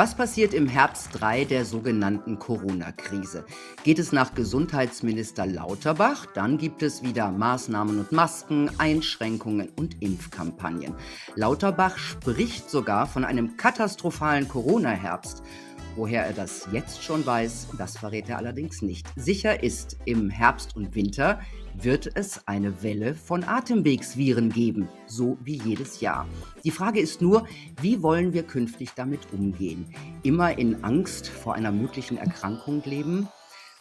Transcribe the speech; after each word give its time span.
Was 0.00 0.14
passiert 0.14 0.54
im 0.54 0.66
Herbst 0.66 1.10
3 1.12 1.44
der 1.44 1.66
sogenannten 1.66 2.38
Corona-Krise? 2.38 3.44
Geht 3.84 3.98
es 3.98 4.12
nach 4.12 4.34
Gesundheitsminister 4.34 5.44
Lauterbach, 5.44 6.24
dann 6.24 6.56
gibt 6.56 6.82
es 6.82 7.02
wieder 7.02 7.30
Maßnahmen 7.30 7.98
und 7.98 8.10
Masken, 8.10 8.70
Einschränkungen 8.78 9.68
und 9.76 10.00
Impfkampagnen. 10.00 10.94
Lauterbach 11.34 11.98
spricht 11.98 12.70
sogar 12.70 13.06
von 13.06 13.26
einem 13.26 13.58
katastrophalen 13.58 14.48
Corona-Herbst. 14.48 15.42
Woher 15.96 16.24
er 16.24 16.32
das 16.32 16.66
jetzt 16.72 17.02
schon 17.02 17.26
weiß, 17.26 17.66
das 17.76 17.98
verrät 17.98 18.30
er 18.30 18.38
allerdings 18.38 18.80
nicht. 18.80 19.06
Sicher 19.16 19.62
ist, 19.62 19.98
im 20.06 20.30
Herbst 20.30 20.76
und 20.76 20.94
Winter 20.94 21.40
wird 21.82 22.10
es 22.14 22.46
eine 22.46 22.82
Welle 22.82 23.14
von 23.14 23.44
Atemwegsviren 23.44 24.50
geben, 24.50 24.88
so 25.06 25.38
wie 25.42 25.60
jedes 25.62 26.00
Jahr. 26.00 26.28
Die 26.64 26.70
Frage 26.70 27.00
ist 27.00 27.22
nur, 27.22 27.46
wie 27.80 28.02
wollen 28.02 28.32
wir 28.32 28.42
künftig 28.42 28.90
damit 28.94 29.20
umgehen? 29.32 29.86
Immer 30.22 30.58
in 30.58 30.84
Angst 30.84 31.28
vor 31.28 31.54
einer 31.54 31.72
möglichen 31.72 32.18
Erkrankung 32.18 32.82
leben? 32.84 33.28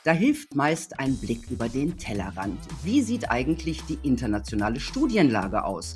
Da 0.06 0.12
hilft 0.12 0.56
meist 0.56 1.00
ein 1.00 1.18
Blick 1.18 1.52
über 1.52 1.68
den 1.68 1.98
Tellerrand. 1.98 2.60
Wie 2.84 3.02
sieht 3.02 3.30
eigentlich 3.30 3.84
die 3.84 4.00
internationale 4.04 4.80
Studienlage 4.80 5.66
aus? 5.66 5.96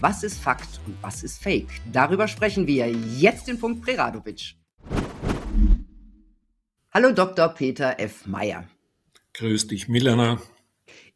Was 0.00 0.22
ist 0.22 0.38
Fakt 0.38 0.80
und 0.86 0.96
was 1.02 1.22
ist 1.22 1.42
Fake? 1.42 1.68
Darüber 1.92 2.28
sprechen 2.28 2.66
wir 2.66 2.90
jetzt 2.90 3.48
in 3.48 3.60
Punkt 3.60 3.82
Preradovic. 3.82 4.54
Hallo 6.92 7.12
Dr. 7.12 7.48
Peter 7.48 8.00
F. 8.00 8.26
Meyer. 8.26 8.64
Grüß 9.34 9.66
dich, 9.66 9.88
Milena. 9.88 10.38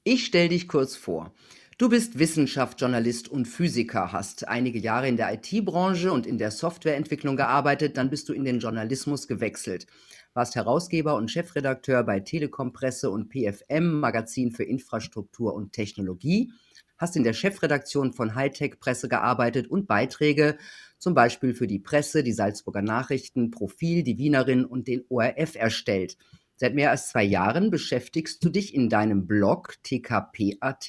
Ich 0.08 0.24
stelle 0.24 0.50
dich 0.50 0.68
kurz 0.68 0.94
vor. 0.94 1.34
Du 1.78 1.88
bist 1.88 2.16
Wissenschaftsjournalist 2.16 3.28
und 3.28 3.46
Physiker, 3.46 4.12
hast 4.12 4.46
einige 4.46 4.78
Jahre 4.78 5.08
in 5.08 5.16
der 5.16 5.34
IT-Branche 5.34 6.12
und 6.12 6.28
in 6.28 6.38
der 6.38 6.52
Softwareentwicklung 6.52 7.34
gearbeitet, 7.34 7.96
dann 7.96 8.08
bist 8.08 8.28
du 8.28 8.32
in 8.32 8.44
den 8.44 8.60
Journalismus 8.60 9.26
gewechselt. 9.26 9.88
Warst 10.32 10.54
Herausgeber 10.54 11.16
und 11.16 11.32
Chefredakteur 11.32 12.04
bei 12.04 12.20
Telekom 12.20 12.72
Presse 12.72 13.10
und 13.10 13.30
PFM, 13.30 13.98
Magazin 13.98 14.52
für 14.52 14.62
Infrastruktur 14.62 15.54
und 15.54 15.72
Technologie, 15.72 16.52
hast 16.98 17.16
in 17.16 17.24
der 17.24 17.32
Chefredaktion 17.32 18.12
von 18.12 18.36
Hightech 18.36 18.78
Presse 18.78 19.08
gearbeitet 19.08 19.66
und 19.66 19.88
Beiträge 19.88 20.56
zum 20.98 21.14
Beispiel 21.14 21.52
für 21.52 21.66
die 21.66 21.80
Presse, 21.80 22.22
die 22.22 22.32
Salzburger 22.32 22.80
Nachrichten, 22.80 23.50
Profil, 23.50 24.04
die 24.04 24.18
Wienerin 24.18 24.64
und 24.64 24.86
den 24.86 25.04
ORF 25.08 25.56
erstellt. 25.56 26.16
Seit 26.56 26.74
mehr 26.74 26.90
als 26.90 27.10
zwei 27.10 27.22
Jahren 27.22 27.70
beschäftigst 27.70 28.42
du 28.44 28.48
dich 28.48 28.74
in 28.74 28.88
deinem 28.88 29.26
Blog 29.26 29.74
TKP.at 29.82 30.88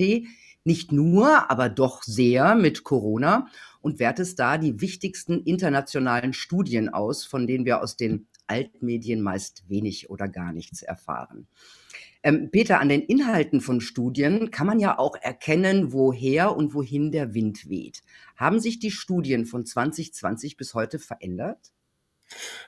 nicht 0.64 0.92
nur, 0.92 1.50
aber 1.50 1.70
doch 1.70 2.04
sehr 2.04 2.56
mit 2.56 2.84
Corona 2.84 3.48
und 3.80 4.00
wertest 4.00 4.38
da 4.40 4.58
die 4.58 4.82
wichtigsten 4.82 5.42
internationalen 5.44 6.34
Studien 6.34 6.90
aus, 6.90 7.26
von 7.26 7.48
denen 7.48 7.66
wir 7.66 7.82
aus 7.82 7.96
den 7.96 8.28
Altmedien 8.48 9.22
meist 9.22 9.64
wenig 9.70 10.10
oder 10.10 10.28
gar 10.28 10.52
nichts 10.52 10.82
erfahren. 10.82 11.48
Ähm, 12.24 12.50
Peter, 12.52 12.82
an 12.82 12.90
den 12.90 13.02
Inhalten 13.02 13.62
von 13.62 13.80
Studien 13.80 14.52
kann 14.52 14.68
man 14.68 14.80
ja 14.80 15.00
auch 15.00 15.16
erkennen, 15.16 15.94
woher 15.94 16.56
und 16.56 16.74
wohin 16.74 17.12
der 17.12 17.34
Wind 17.34 17.70
weht. 17.70 18.04
Haben 18.36 18.60
sich 18.60 18.80
die 18.80 18.92
Studien 18.92 19.46
von 19.46 19.66
2020 19.66 20.58
bis 20.58 20.74
heute 20.74 21.00
verändert? 21.00 21.72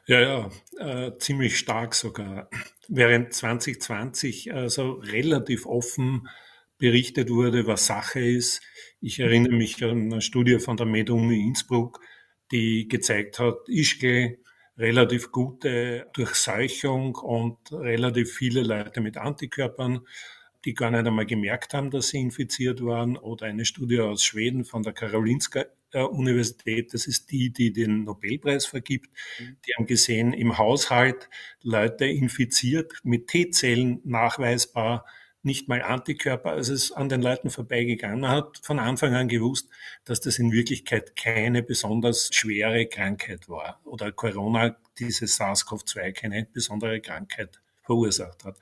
Ja, 0.07 0.19
ja, 0.21 0.49
äh, 0.79 1.17
ziemlich 1.17 1.57
stark 1.57 1.95
sogar. 1.95 2.49
Während 2.87 3.33
2020 3.33 4.53
also 4.53 4.93
relativ 4.93 5.65
offen 5.65 6.27
berichtet 6.77 7.29
wurde, 7.29 7.67
was 7.67 7.85
Sache 7.85 8.19
ist. 8.19 8.61
Ich 9.01 9.19
erinnere 9.19 9.53
mich 9.53 9.83
an 9.83 10.11
eine 10.11 10.21
Studie 10.21 10.59
von 10.59 10.77
der 10.77 10.85
MedUni 10.85 11.41
Innsbruck, 11.41 11.99
die 12.51 12.87
gezeigt 12.87 13.39
hat, 13.39 13.67
Ischgl 13.67 14.37
relativ 14.77 15.31
gute 15.31 16.07
Durchseuchung 16.13 17.15
und 17.15 17.57
relativ 17.71 18.33
viele 18.33 18.61
Leute 18.63 19.01
mit 19.01 19.17
Antikörpern, 19.17 20.07
die 20.65 20.73
gar 20.73 20.91
nicht 20.91 21.05
einmal 21.05 21.25
gemerkt 21.25 21.73
haben, 21.73 21.91
dass 21.91 22.09
sie 22.09 22.19
infiziert 22.19 22.83
waren. 22.83 23.17
Oder 23.17 23.47
eine 23.47 23.65
Studie 23.65 23.99
aus 23.99 24.23
Schweden 24.23 24.65
von 24.65 24.83
der 24.83 24.93
Karolinska 24.93 25.65
Universität, 25.93 26.93
das 26.93 27.07
ist 27.07 27.31
die, 27.31 27.51
die 27.51 27.73
den 27.73 28.03
Nobelpreis 28.03 28.65
vergibt, 28.65 29.09
mhm. 29.39 29.57
die 29.65 29.73
haben 29.75 29.87
gesehen, 29.87 30.33
im 30.33 30.57
Haushalt 30.57 31.29
Leute 31.63 32.05
infiziert 32.05 32.93
mit 33.03 33.27
T-Zellen 33.27 33.99
nachweisbar, 34.03 35.05
nicht 35.41 35.67
mal 35.69 35.81
Antikörper, 35.81 36.51
als 36.51 36.67
es 36.67 36.91
an 36.91 37.09
den 37.09 37.21
Leuten 37.21 37.49
vorbeigegangen. 37.49 38.19
Man 38.19 38.31
hat 38.31 38.59
von 38.61 38.77
Anfang 38.77 39.15
an 39.15 39.29
gewusst, 39.29 39.69
dass 40.03 40.19
das 40.19 40.37
in 40.37 40.51
Wirklichkeit 40.51 41.15
keine 41.15 41.63
besonders 41.63 42.29
schwere 42.33 42.85
Krankheit 42.87 43.47
war 43.47 43.79
oder 43.85 44.11
Corona, 44.11 44.75
dieses 44.99 45.39
SARS-CoV-2, 45.39 46.11
keine 46.11 46.45
besondere 46.45 46.99
Krankheit 46.99 47.61
verursacht 47.83 48.43
hat. 48.43 48.57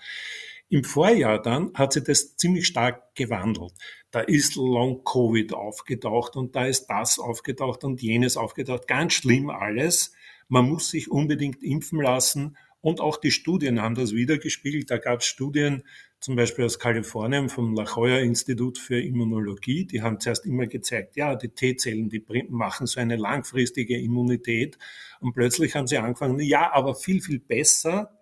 Im 0.70 0.84
Vorjahr 0.84 1.42
dann 1.42 1.74
hat 1.76 1.94
sich 1.94 2.04
das 2.04 2.36
ziemlich 2.36 2.68
stark 2.68 3.16
gewandelt. 3.16 3.72
Da 4.12 4.20
ist 4.20 4.56
Long-Covid 4.56 5.54
aufgetaucht 5.54 6.36
und 6.36 6.56
da 6.56 6.66
ist 6.66 6.88
das 6.88 7.20
aufgetaucht 7.20 7.86
und 7.86 8.02
jenes 8.02 8.36
aufgetaucht. 8.36 8.88
Ganz 8.88 9.14
schlimm 9.14 9.50
alles. 9.50 10.12
Man 10.50 10.68
muss 10.68 10.90
sich 10.90 11.10
unbedingt 11.10 11.64
impfen 11.64 12.02
lassen. 12.02 12.58
Und 12.82 13.02
auch 13.02 13.18
die 13.18 13.32
Studien 13.32 13.82
haben 13.82 13.96
das 13.96 14.14
wiedergespiegelt. 14.14 14.92
Da 14.92 14.98
gab 14.98 15.22
es 15.22 15.26
Studien, 15.26 15.84
zum 16.20 16.36
Beispiel 16.36 16.66
aus 16.66 16.80
Kalifornien 16.80 17.50
vom 17.50 17.76
La 17.76 17.84
Jolla 17.84 18.20
Institut 18.20 18.78
für 18.78 19.00
Immunologie. 19.00 19.86
Die 19.86 20.02
haben 20.02 20.20
zuerst 20.20 20.46
immer 20.46 20.68
gezeigt, 20.68 21.16
ja, 21.16 21.36
die 21.36 21.50
T-Zellen, 21.50 22.10
die 22.10 22.24
machen 22.50 22.88
so 22.88 23.00
eine 23.00 23.16
langfristige 23.16 23.98
Immunität. 23.98 24.78
Und 25.20 25.34
plötzlich 25.34 25.76
haben 25.76 25.88
sie 25.88 25.98
angefangen, 25.98 26.40
ja, 26.40 26.72
aber 26.74 26.96
viel, 26.96 27.22
viel 27.22 27.40
besser 27.40 28.17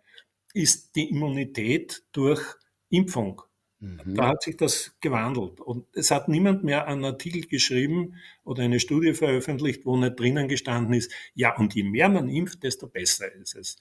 ist 0.55 0.95
die 0.95 1.09
Immunität 1.09 2.03
durch 2.13 2.41
Impfung. 2.89 3.41
Mhm. 3.79 4.15
Da 4.15 4.29
hat 4.29 4.43
sich 4.43 4.55
das 4.55 4.95
gewandelt. 5.01 5.59
Und 5.59 5.85
es 5.93 6.11
hat 6.11 6.29
niemand 6.29 6.63
mehr 6.63 6.87
einen 6.87 7.03
Artikel 7.03 7.41
geschrieben 7.41 8.15
oder 8.43 8.63
eine 8.63 8.79
Studie 8.79 9.13
veröffentlicht, 9.13 9.85
wo 9.85 9.97
nicht 9.97 10.19
drinnen 10.19 10.47
gestanden 10.47 10.93
ist, 10.93 11.11
ja, 11.33 11.55
und 11.57 11.75
je 11.75 11.83
mehr 11.83 12.09
man 12.09 12.29
impft, 12.29 12.63
desto 12.63 12.87
besser 12.87 13.31
ist 13.33 13.55
es. 13.55 13.77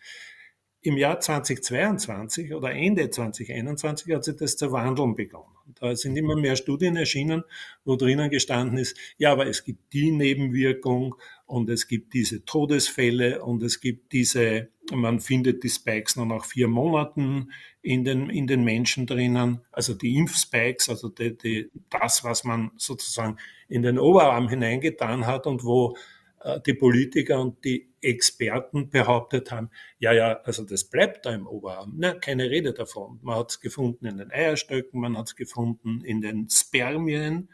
Im 0.81 0.99
Jahr 0.99 1.19
2022 1.19 2.53
oder 2.53 2.73
Ende 2.73 3.09
2021 3.09 4.13
hat 4.13 4.25
sich 4.25 4.37
das 4.37 4.57
zu 4.57 4.71
wandeln 4.71 5.15
begonnen. 5.15 5.55
Da 5.77 5.97
sind 5.97 6.17
immer 6.17 6.37
mehr 6.37 6.57
Studien 6.57 6.97
erschienen, 6.97 7.43
wo 7.85 7.97
drinnen 7.97 8.29
gestanden 8.29 8.77
ist, 8.77 8.99
ja, 9.17 9.33
aber 9.33 9.47
es 9.47 9.65
gibt 9.65 9.95
die 9.95 10.11
Nebenwirkung 10.11 11.15
und 11.47 11.71
es 11.71 11.89
gibt 11.89 12.13
diese 12.13 12.45
Todesfälle 12.45 13.43
und 13.43 13.63
es 13.63 13.81
gibt 13.81 14.13
diese, 14.13 14.69
man 14.93 15.21
findet 15.21 15.63
die 15.63 15.71
Spikes 15.71 16.17
nur 16.17 16.27
nach 16.27 16.45
vier 16.45 16.69
Monaten 16.69 17.51
in 17.83 18.05
den, 18.05 18.31
in 18.31 18.47
den 18.47 18.65
Menschen 18.65 19.07
drinnen, 19.07 19.61
also 19.73 19.95
die 19.95 20.17
Impfspikes, 20.17 20.89
also 20.89 21.09
die, 21.09 21.37
die, 21.37 21.71
das, 21.91 22.25
was 22.25 22.45
man 22.45 22.71
sozusagen 22.77 23.39
in 23.69 23.83
den 23.83 23.99
Oberarm 23.99 24.49
hineingetan 24.49 25.27
hat 25.27 25.47
und 25.47 25.65
wo 25.65 25.97
äh, 26.41 26.61
die 26.61 26.75
Politiker 26.75 27.41
und 27.41 27.65
die 27.65 27.89
Experten 28.01 28.91
behauptet 28.91 29.51
haben, 29.51 29.71
ja, 29.99 30.13
ja, 30.13 30.41
also 30.45 30.65
das 30.65 30.85
bleibt 30.85 31.25
da 31.25 31.35
im 31.35 31.47
Oberarm. 31.47 31.95
Na, 31.97 32.15
keine 32.15 32.51
Rede 32.51 32.73
davon. 32.75 33.19
Man 33.23 33.37
hat 33.37 33.51
es 33.51 33.61
gefunden 33.61 34.07
in 34.07 34.19
den 34.19 34.31
Eierstöcken, 34.31 35.01
man 35.01 35.17
hat 35.17 35.29
es 35.29 35.37
gefunden 35.37 36.05
in 36.05 36.21
den 36.21 36.49
Spermien. 36.51 37.49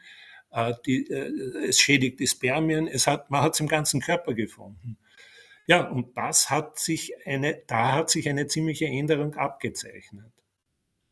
Äh, 0.50 0.74
die, 0.84 1.08
äh, 1.08 1.68
es 1.68 1.78
schädigt 1.78 2.18
die 2.18 2.26
Spermien. 2.26 2.88
Es 2.88 3.06
hat, 3.06 3.30
man 3.30 3.42
hat 3.42 3.54
es 3.54 3.60
im 3.60 3.68
ganzen 3.68 4.00
Körper 4.00 4.34
gefunden. 4.34 4.98
Ja, 5.70 5.88
und 5.88 6.16
das 6.16 6.50
hat 6.50 6.81
sich 6.81 7.12
eine, 7.25 7.62
da 7.69 7.92
hat 7.92 8.10
sich 8.10 8.28
eine 8.28 8.48
ziemliche 8.48 8.86
Änderung 8.86 9.34
abgezeichnet. 9.34 10.32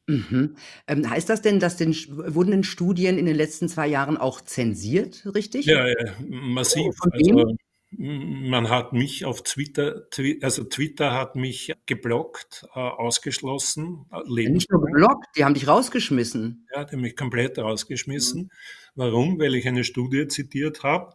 Mhm. 0.08 0.56
Ähm, 0.88 1.08
heißt 1.08 1.28
das 1.28 1.42
denn, 1.42 1.60
dass 1.60 1.76
den, 1.76 1.94
wurden 1.94 2.50
denn 2.50 2.64
Studien 2.64 3.18
in 3.18 3.26
den 3.26 3.36
letzten 3.36 3.68
zwei 3.68 3.86
Jahren 3.86 4.16
auch 4.16 4.41
zensiert, 4.41 5.24
richtig? 5.32 5.66
Ja, 5.66 5.86
ja 5.86 5.94
massiv. 6.28 6.92
Von 6.97 7.12
also, 7.12 7.54
man 7.92 8.68
hat 8.68 8.92
mich 8.92 9.24
auf 9.24 9.44
Twitter, 9.44 10.08
also 10.42 10.64
Twitter 10.64 11.12
hat 11.12 11.36
mich 11.36 11.72
geblockt, 11.86 12.66
äh, 12.74 12.80
ausgeschlossen. 12.80 14.06
Äh, 14.10 14.48
Nicht 14.48 14.72
nur 14.72 14.84
geblockt, 14.84 15.27
die 15.36 15.44
haben 15.44 15.54
dich 15.54 15.68
rausgeschmissen. 15.68 16.66
Ja, 16.74 16.84
die 16.84 16.97
haben 16.97 17.03
mich 17.03 17.15
komplett 17.15 17.60
rausgeschmissen. 17.60 18.42
Mhm. 18.42 18.50
Warum? 18.97 19.38
Weil 19.38 19.54
ich 19.54 19.68
eine 19.68 19.84
Studie 19.84 20.27
zitiert 20.27 20.83
habe 20.83 21.15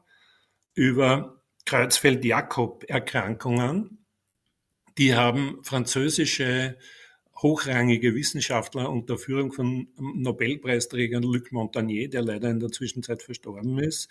über 0.75 1.43
Kreuzfeld-Jakob-Erkrankungen. 1.65 4.06
Die 4.98 5.15
haben 5.15 5.60
französische 5.63 6.77
hochrangige 7.36 8.15
Wissenschaftler 8.15 8.89
unter 8.89 9.18
Führung 9.18 9.51
von 9.51 9.89
Nobelpreisträgern 9.98 11.24
Luc 11.24 11.51
Montagnier, 11.51 12.10
der 12.10 12.21
leider 12.21 12.50
in 12.50 12.60
der 12.60 12.69
Zwischenzeit 12.69 13.24
verstorben 13.24 13.80
ist, 13.80 14.07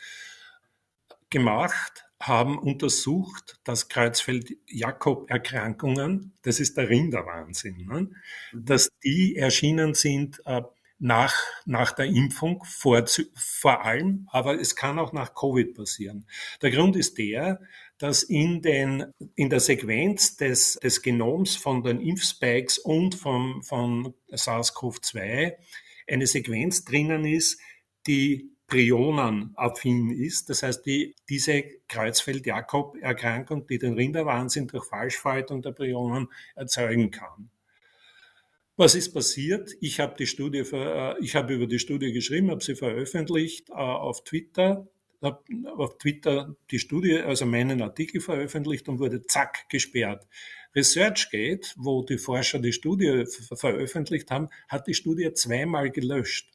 gemacht 1.30 2.04
haben 2.20 2.58
untersucht, 2.58 3.60
dass 3.64 3.88
Kreuzfeld-Jakob-Erkrankungen, 3.88 6.34
das 6.42 6.60
ist 6.60 6.76
der 6.76 6.88
Rinderwahnsinn, 6.88 7.84
ne? 7.84 8.10
Mhm. 8.52 8.64
dass 8.64 8.90
die 9.02 9.34
erschienen 9.36 9.94
sind 9.94 10.40
äh, 10.44 10.62
nach, 11.02 11.34
nach 11.64 11.90
der 11.90 12.06
Impfung 12.06 12.62
vor, 12.64 13.04
vor 13.34 13.84
allem, 13.84 14.28
aber 14.30 14.60
es 14.60 14.76
kann 14.76 15.00
auch 15.00 15.12
nach 15.12 15.34
Covid 15.34 15.74
passieren. 15.74 16.28
Der 16.62 16.70
Grund 16.70 16.94
ist 16.94 17.18
der, 17.18 17.60
dass 17.98 18.22
in, 18.22 18.62
den, 18.62 19.06
in 19.34 19.50
der 19.50 19.58
Sequenz 19.58 20.36
des, 20.36 20.74
des 20.74 21.02
Genoms 21.02 21.56
von 21.56 21.82
den 21.82 22.00
Impfspikes 22.00 22.78
und 22.78 23.16
vom, 23.16 23.64
von 23.64 24.14
SARS-CoV-2 24.30 25.54
eine 26.08 26.26
Sequenz 26.28 26.84
drinnen 26.84 27.24
ist, 27.24 27.60
die 28.06 28.52
Prionenaffin 28.68 30.10
ist. 30.10 30.50
Das 30.50 30.62
heißt, 30.62 30.86
die, 30.86 31.16
diese 31.28 31.64
Kreuzfeld-Jakob-Erkrankung, 31.88 33.66
die 33.66 33.78
den 33.78 33.94
Rinderwahnsinn 33.94 34.68
durch 34.68 34.84
Falschfaltung 34.84 35.62
der 35.62 35.72
Prionen 35.72 36.28
erzeugen 36.54 37.10
kann. 37.10 37.50
Was 38.76 38.94
ist 38.94 39.12
passiert? 39.12 39.70
Ich 39.80 40.00
habe 40.00 40.14
die 40.18 40.26
Studie, 40.26 40.60
äh, 40.60 41.14
ich 41.20 41.34
habe 41.36 41.54
über 41.54 41.66
die 41.66 41.78
Studie 41.78 42.12
geschrieben, 42.12 42.50
habe 42.50 42.64
sie 42.64 42.74
veröffentlicht 42.74 43.68
äh, 43.68 43.74
auf 43.74 44.24
Twitter, 44.24 44.88
habe 45.20 45.42
auf 45.76 45.98
Twitter 45.98 46.56
die 46.70 46.78
Studie, 46.78 47.18
also 47.18 47.44
meinen 47.44 47.82
Artikel 47.82 48.22
veröffentlicht 48.22 48.88
und 48.88 48.98
wurde 48.98 49.26
zack 49.26 49.68
gesperrt. 49.68 50.26
ResearchGate, 50.74 51.74
wo 51.76 52.02
die 52.02 52.16
Forscher 52.16 52.60
die 52.60 52.72
Studie 52.72 53.24
veröffentlicht 53.54 54.30
haben, 54.30 54.48
hat 54.68 54.86
die 54.86 54.94
Studie 54.94 55.30
zweimal 55.34 55.90
gelöscht. 55.90 56.50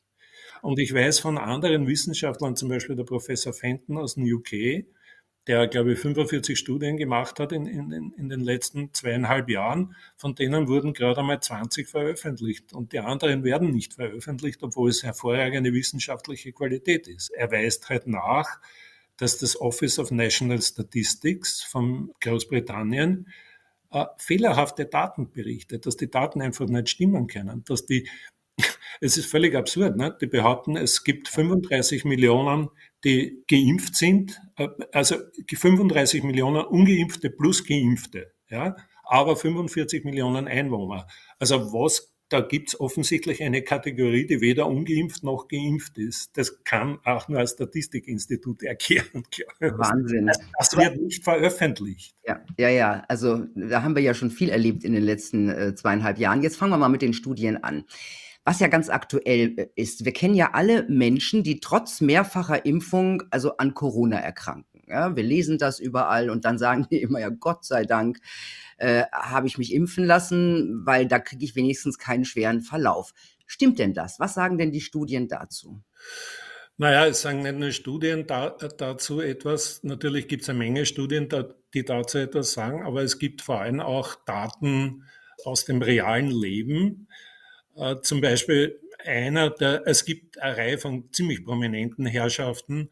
Und 0.64 0.80
ich 0.80 0.92
weiß 0.92 1.20
von 1.20 1.38
anderen 1.38 1.86
Wissenschaftlern, 1.86 2.56
zum 2.56 2.70
Beispiel 2.70 2.96
der 2.96 3.04
Professor 3.04 3.54
Fenton 3.54 3.98
aus 3.98 4.16
dem 4.16 4.24
UK, 4.24 4.86
der, 5.48 5.68
glaube 5.68 5.94
ich, 5.94 6.00
45 6.00 6.60
Studien 6.60 6.98
gemacht 6.98 7.40
hat 7.40 7.52
in, 7.52 7.66
in, 7.66 8.14
in 8.18 8.30
den 8.30 8.42
letzten 8.42 8.94
zweieinhalb 8.94 9.50
Jahren. 9.50 9.96
Von 10.18 10.36
denen 10.36 10.68
wurden 10.68 10.94
gerade 10.94 11.22
einmal 11.22 11.40
20 11.40 11.88
veröffentlicht. 11.88 12.74
Und 12.74 12.92
die 12.92 13.00
anderen 13.00 13.44
werden 13.44 13.72
nicht 13.72 13.94
veröffentlicht, 13.94 14.62
obwohl 14.64 14.90
es 14.90 15.04
hervorragende 15.04 15.74
wissenschaftliche 15.74 16.52
Qualität 16.52 17.08
ist. 17.08 17.30
Er 17.30 17.52
weist 17.52 17.90
halt 17.90 18.08
nach, 18.08 18.60
dass 19.16 19.38
das 19.38 19.60
Office 19.60 20.00
of 20.00 20.12
National 20.12 20.62
Statistics 20.62 21.64
von 21.64 22.12
Großbritannien 22.22 23.28
äh, 23.92 24.06
fehlerhafte 24.18 24.86
Daten 24.86 25.32
berichtet, 25.32 25.86
dass 25.86 25.98
die 25.98 26.12
Daten 26.12 26.42
einfach 26.42 26.68
nicht 26.68 26.90
stimmen 26.90 27.28
können, 27.28 27.64
dass 27.66 27.86
die 27.86 28.08
es 29.02 29.18
ist 29.18 29.30
völlig 29.30 29.56
absurd. 29.56 29.98
Ne? 29.98 30.16
Die 30.20 30.28
behaupten, 30.28 30.76
es 30.76 31.04
gibt 31.04 31.28
35 31.28 32.06
Millionen, 32.06 32.70
die 33.04 33.44
geimpft 33.48 33.96
sind, 33.96 34.40
äh, 34.58 34.68
also 34.92 35.16
35 35.48 36.24
Millionen 36.24 36.66
ungeimpfte 36.66 37.30
plus 37.30 37.66
geimpfte, 37.66 38.32
ja, 38.50 38.76
aber 39.04 39.36
45 39.36 40.04
Millionen 40.04 40.48
Einwohner. 40.48 41.08
Also 41.40 41.74
was 41.74 42.14
da 42.30 42.42
gibt 42.42 42.70
es 42.70 42.80
offensichtlich 42.80 43.42
eine 43.42 43.62
Kategorie, 43.62 44.26
die 44.26 44.42
weder 44.42 44.68
ungeimpft 44.68 45.24
noch 45.24 45.48
geimpft 45.48 45.98
ist. 45.98 46.38
Das 46.38 46.64
kann 46.64 47.00
auch 47.06 47.30
nur 47.30 47.40
ein 47.40 47.48
Statistikinstitut 47.48 48.64
erklären. 48.64 49.24
Wahnsinn. 49.60 50.28
Das, 50.28 50.40
das 50.58 50.78
wird 50.78 51.00
nicht 51.00 51.24
veröffentlicht. 51.24 52.16
Ja, 52.26 52.42
ja, 52.58 52.70
ja. 52.70 53.04
Also 53.08 53.46
da 53.56 53.82
haben 53.84 53.96
wir 53.96 54.04
ja 54.04 54.14
schon 54.14 54.30
viel 54.30 54.50
erlebt 54.50 54.84
in 54.84 54.94
den 54.94 55.04
letzten 55.04 55.50
äh, 55.50 55.76
zweieinhalb 55.76 56.18
Jahren. 56.18 56.44
Jetzt 56.44 56.58
fangen 56.58 56.72
wir 56.72 56.78
mal 56.78 56.90
mit 56.90 57.02
den 57.02 57.14
Studien 57.14 57.64
an 57.64 57.86
was 58.48 58.62
ja 58.62 58.68
ganz 58.68 58.88
aktuell 58.88 59.56
äh, 59.58 59.68
ist. 59.76 60.06
Wir 60.06 60.14
kennen 60.14 60.34
ja 60.34 60.52
alle 60.54 60.84
Menschen, 60.88 61.44
die 61.44 61.60
trotz 61.60 62.00
mehrfacher 62.00 62.66
Impfung 62.66 63.24
also 63.30 63.58
an 63.58 63.74
Corona 63.74 64.20
erkranken. 64.20 64.84
Ja, 64.88 65.18
wir 65.18 65.24
lesen 65.24 65.58
das 65.58 65.82
überall 65.82 66.30
und 66.30 66.46
dann 66.46 66.58
sagen 66.58 66.88
die 66.90 67.02
immer, 67.02 67.20
ja, 67.20 67.28
Gott 67.28 67.66
sei 67.66 67.84
Dank 67.84 68.20
äh, 68.78 69.04
habe 69.12 69.48
ich 69.48 69.58
mich 69.58 69.74
impfen 69.74 70.06
lassen, 70.06 70.86
weil 70.86 71.08
da 71.08 71.20
kriege 71.20 71.44
ich 71.44 71.58
wenigstens 71.58 71.98
keinen 71.98 72.24
schweren 72.24 72.62
Verlauf. 72.62 73.14
Stimmt 73.48 73.80
denn 73.80 73.94
das? 73.94 74.18
Was 74.18 74.34
sagen 74.34 74.58
denn 74.58 74.72
die 74.72 74.80
Studien 74.80 75.28
dazu? 75.28 75.84
Naja, 76.78 77.06
es 77.06 77.22
sagen 77.22 77.42
nicht 77.42 77.58
nur 77.58 77.72
Studien 77.72 78.28
da, 78.28 78.52
dazu 78.52 79.20
etwas. 79.20 79.84
Natürlich 79.84 80.30
gibt 80.30 80.44
es 80.44 80.50
eine 80.50 80.60
Menge 80.60 80.86
Studien, 80.86 81.28
die 81.74 81.84
dazu 81.84 82.18
etwas 82.18 82.54
sagen, 82.54 82.86
aber 82.86 83.02
es 83.02 83.20
gibt 83.20 83.42
vor 83.42 83.60
allem 83.60 83.82
auch 83.82 84.16
Daten 84.24 85.04
aus 85.44 85.66
dem 85.66 85.82
realen 85.82 86.32
Leben. 86.32 87.10
Äh, 87.78 88.02
zum 88.02 88.22
Beispiel 88.22 88.80
einer 89.06 89.50
der, 89.50 89.84
es 89.86 90.04
gibt 90.04 90.40
eine 90.42 90.58
Reihe 90.58 90.78
von 90.78 91.12
ziemlich 91.12 91.46
prominenten 91.46 92.06
Herrschaften, 92.06 92.90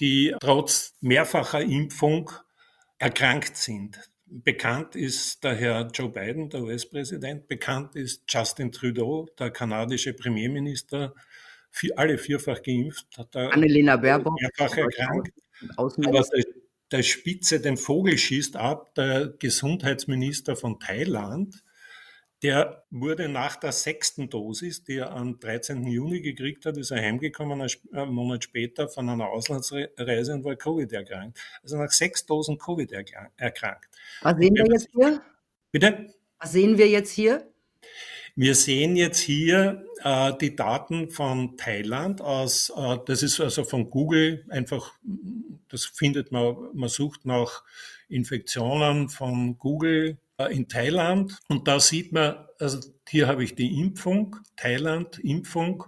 die 0.00 0.34
trotz 0.40 0.94
mehrfacher 1.00 1.60
Impfung 1.60 2.30
erkrankt 2.98 3.56
sind. 3.56 4.00
Bekannt 4.26 4.96
ist 4.96 5.44
der 5.44 5.54
Herr 5.54 5.88
Joe 5.92 6.08
Biden, 6.08 6.48
der 6.48 6.62
US-Präsident. 6.62 7.48
Bekannt 7.48 7.94
ist 7.96 8.22
Justin 8.26 8.72
Trudeau, 8.72 9.28
der 9.38 9.50
kanadische 9.50 10.14
Premierminister, 10.14 11.14
alle 11.96 12.16
vierfach 12.16 12.62
geimpft. 12.62 13.06
Hat 13.18 13.36
Annelena 13.36 13.96
Baerbock. 13.96 14.40
Mehrfach 14.40 14.76
erkrankt. 14.76 15.32
Aber 15.76 15.90
der, 15.98 16.44
der 16.90 17.02
Spitze 17.02 17.60
den 17.60 17.76
Vogel 17.76 18.16
schießt 18.16 18.56
ab, 18.56 18.94
der 18.94 19.34
Gesundheitsminister 19.38 20.56
von 20.56 20.80
Thailand, 20.80 21.62
der 22.42 22.84
wurde 22.90 23.28
nach 23.28 23.56
der 23.56 23.72
sechsten 23.72 24.28
Dosis, 24.28 24.82
die 24.82 24.96
er 24.96 25.12
am 25.12 25.38
13. 25.38 25.86
Juni 25.86 26.20
gekriegt 26.20 26.66
hat, 26.66 26.76
ist 26.76 26.90
er 26.90 27.00
heimgekommen, 27.00 27.60
einen 27.92 28.12
Monat 28.12 28.44
später 28.44 28.88
von 28.88 29.08
einer 29.08 29.28
Auslandsreise 29.28 30.34
und 30.34 30.44
war 30.44 30.56
Covid 30.56 30.92
erkrankt. 30.92 31.38
Also 31.62 31.76
nach 31.76 31.90
sechs 31.90 32.26
Dosen 32.26 32.58
Covid 32.58 32.90
erkrankt. 33.36 33.88
Was 34.22 34.36
sehen 34.38 34.56
wir 34.56 34.66
jetzt 34.66 34.88
hier? 34.92 35.22
Bitte? 35.70 36.14
Was 36.38 36.52
sehen 36.52 36.78
wir 36.78 36.88
jetzt 36.88 37.12
hier? 37.12 37.48
Wir 38.34 38.54
sehen 38.54 38.96
jetzt 38.96 39.18
hier 39.18 39.84
äh, 40.02 40.32
die 40.40 40.56
Daten 40.56 41.10
von 41.10 41.56
Thailand 41.58 42.22
aus, 42.22 42.72
äh, 42.74 42.98
das 43.04 43.22
ist 43.22 43.40
also 43.40 43.62
von 43.62 43.90
Google 43.90 44.44
einfach, 44.48 44.94
das 45.68 45.84
findet 45.84 46.32
man, 46.32 46.56
man 46.72 46.88
sucht 46.88 47.26
nach 47.26 47.62
Infektionen 48.08 49.10
von 49.10 49.58
Google 49.58 50.16
in 50.50 50.68
Thailand. 50.68 51.38
Und 51.48 51.68
da 51.68 51.80
sieht 51.80 52.12
man, 52.12 52.36
also 52.58 52.78
hier 53.08 53.28
habe 53.28 53.44
ich 53.44 53.54
die 53.54 53.80
Impfung, 53.80 54.36
Thailand, 54.56 55.18
Impfung. 55.18 55.84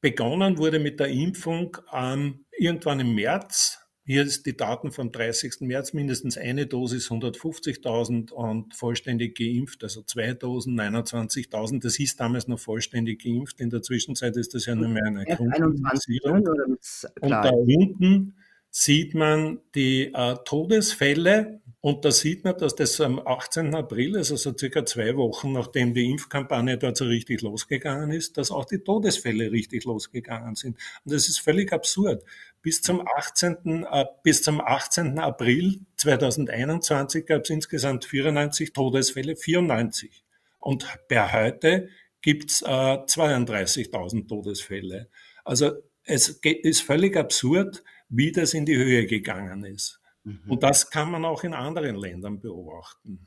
Begonnen 0.00 0.58
wurde 0.58 0.78
mit 0.78 1.00
der 1.00 1.08
Impfung 1.08 1.76
ähm, 1.92 2.44
irgendwann 2.58 3.00
im 3.00 3.14
März. 3.14 3.78
Hier 4.06 4.22
ist 4.22 4.44
die 4.44 4.54
Daten 4.54 4.92
vom 4.92 5.10
30. 5.12 5.62
März, 5.62 5.94
mindestens 5.94 6.36
eine 6.36 6.66
Dosis 6.66 7.10
150.000 7.10 8.32
und 8.32 8.74
vollständig 8.74 9.38
geimpft, 9.38 9.82
also 9.82 10.02
zwei 10.02 10.34
Dosen 10.34 10.78
29.000. 10.78 11.82
Das 11.82 11.94
hieß 11.94 12.16
damals 12.16 12.46
noch 12.46 12.58
vollständig 12.58 13.22
geimpft. 13.24 13.60
In 13.60 13.70
der 13.70 13.80
Zwischenzeit 13.80 14.36
ist 14.36 14.54
das 14.54 14.66
ja 14.66 14.74
nur 14.74 14.90
mehr 14.90 15.06
eine 15.06 15.24
Grundfinanzierung. 15.24 16.46
Und 16.46 17.30
da 17.30 17.48
unten 17.48 18.34
sieht 18.68 19.14
man 19.14 19.60
die 19.74 20.12
äh, 20.12 20.36
Todesfälle 20.44 21.62
und 21.84 22.06
da 22.06 22.10
sieht 22.12 22.44
man, 22.44 22.56
dass 22.56 22.74
das 22.74 22.98
am 23.02 23.18
18. 23.18 23.74
April, 23.74 24.16
also 24.16 24.36
so 24.36 24.56
circa 24.56 24.86
zwei 24.86 25.16
Wochen, 25.16 25.52
nachdem 25.52 25.92
die 25.92 26.08
Impfkampagne 26.10 26.78
dort 26.78 26.96
so 26.96 27.04
richtig 27.04 27.42
losgegangen 27.42 28.10
ist, 28.10 28.38
dass 28.38 28.50
auch 28.50 28.64
die 28.64 28.78
Todesfälle 28.78 29.52
richtig 29.52 29.84
losgegangen 29.84 30.54
sind. 30.54 30.78
Und 31.04 31.12
das 31.12 31.28
ist 31.28 31.40
völlig 31.40 31.74
absurd. 31.74 32.24
Bis 32.62 32.80
zum 32.80 33.06
18. 33.06 33.84
Äh, 33.84 34.06
bis 34.22 34.42
zum 34.42 34.62
18. 34.62 35.18
April 35.18 35.80
2021 35.98 37.26
gab 37.26 37.42
es 37.42 37.50
insgesamt 37.50 38.06
94 38.06 38.72
Todesfälle, 38.72 39.36
94. 39.36 40.24
Und 40.60 40.86
per 41.06 41.34
heute 41.34 41.90
gibt 42.22 42.50
es 42.50 42.62
äh, 42.62 42.66
32.000 42.66 44.26
Todesfälle. 44.26 45.10
Also 45.44 45.72
es 46.04 46.30
ist 46.40 46.80
völlig 46.80 47.14
absurd, 47.18 47.84
wie 48.08 48.32
das 48.32 48.54
in 48.54 48.64
die 48.64 48.78
Höhe 48.78 49.04
gegangen 49.04 49.66
ist. 49.66 50.00
Mhm. 50.24 50.40
Und 50.48 50.62
das 50.62 50.90
kann 50.90 51.10
man 51.10 51.24
auch 51.24 51.44
in 51.44 51.54
anderen 51.54 51.96
Ländern 51.96 52.40
beobachten. 52.40 53.26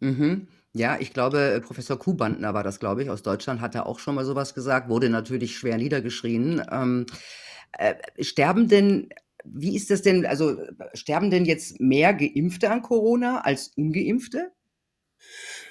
Mhm. 0.00 0.48
Ja, 0.72 0.98
ich 1.00 1.12
glaube, 1.12 1.40
äh, 1.40 1.60
Professor 1.60 1.98
Kuhbandner 1.98 2.54
war 2.54 2.62
das, 2.62 2.78
glaube 2.78 3.02
ich, 3.02 3.10
aus 3.10 3.22
Deutschland, 3.22 3.60
hat 3.60 3.74
er 3.74 3.86
auch 3.86 3.98
schon 3.98 4.14
mal 4.14 4.24
sowas 4.24 4.54
gesagt, 4.54 4.88
wurde 4.88 5.08
natürlich 5.08 5.56
schwer 5.56 5.78
niedergeschrien. 5.78 6.62
Ähm, 6.70 7.06
äh, 7.72 7.94
sterben 8.20 8.68
denn, 8.68 9.08
wie 9.44 9.74
ist 9.74 9.90
das 9.90 10.02
denn, 10.02 10.26
also 10.26 10.58
sterben 10.94 11.30
denn 11.30 11.44
jetzt 11.44 11.80
mehr 11.80 12.14
Geimpfte 12.14 12.70
an 12.70 12.82
Corona 12.82 13.40
als 13.40 13.68
Ungeimpfte? 13.76 14.52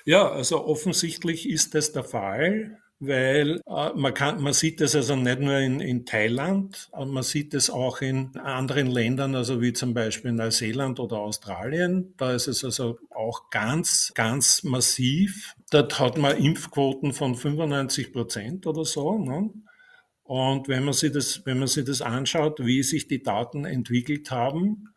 Ja, 0.05 0.29
also 0.29 0.65
offensichtlich 0.65 1.49
ist 1.49 1.75
das 1.75 1.91
der 1.91 2.03
Fall 2.03 2.79
weil 2.99 3.61
äh, 3.65 3.89
man, 3.95 4.13
kann, 4.13 4.41
man 4.41 4.53
sieht 4.53 4.81
das 4.81 4.93
also 4.95 5.15
nicht 5.15 5.39
nur 5.39 5.57
in, 5.57 5.79
in 5.79 6.05
Thailand, 6.05 6.89
man 6.93 7.23
sieht 7.23 7.53
es 7.53 7.69
auch 7.69 8.01
in 8.01 8.35
anderen 8.37 8.87
Ländern, 8.87 9.35
also 9.35 9.61
wie 9.61 9.73
zum 9.73 9.93
Beispiel 9.93 10.33
Neuseeland 10.33 10.99
oder 10.99 11.19
Australien. 11.19 12.13
Da 12.17 12.33
ist 12.33 12.47
es 12.47 12.65
also 12.65 12.99
auch 13.09 13.49
ganz, 13.49 14.11
ganz 14.15 14.63
massiv. 14.63 15.55
Dort 15.71 15.99
hat 15.99 16.17
man 16.17 16.37
Impfquoten 16.37 17.13
von 17.13 17.35
95 17.35 18.11
Prozent 18.11 18.67
oder 18.67 18.83
so. 18.83 19.17
Ne? 19.17 19.49
Und 20.23 20.67
wenn 20.67 20.83
man, 20.83 20.93
sich 20.93 21.11
das, 21.11 21.45
wenn 21.45 21.57
man 21.57 21.67
sich 21.67 21.85
das 21.85 22.01
anschaut, 22.01 22.59
wie 22.59 22.83
sich 22.83 23.07
die 23.07 23.23
Daten 23.23 23.65
entwickelt 23.65 24.29
haben, 24.29 24.89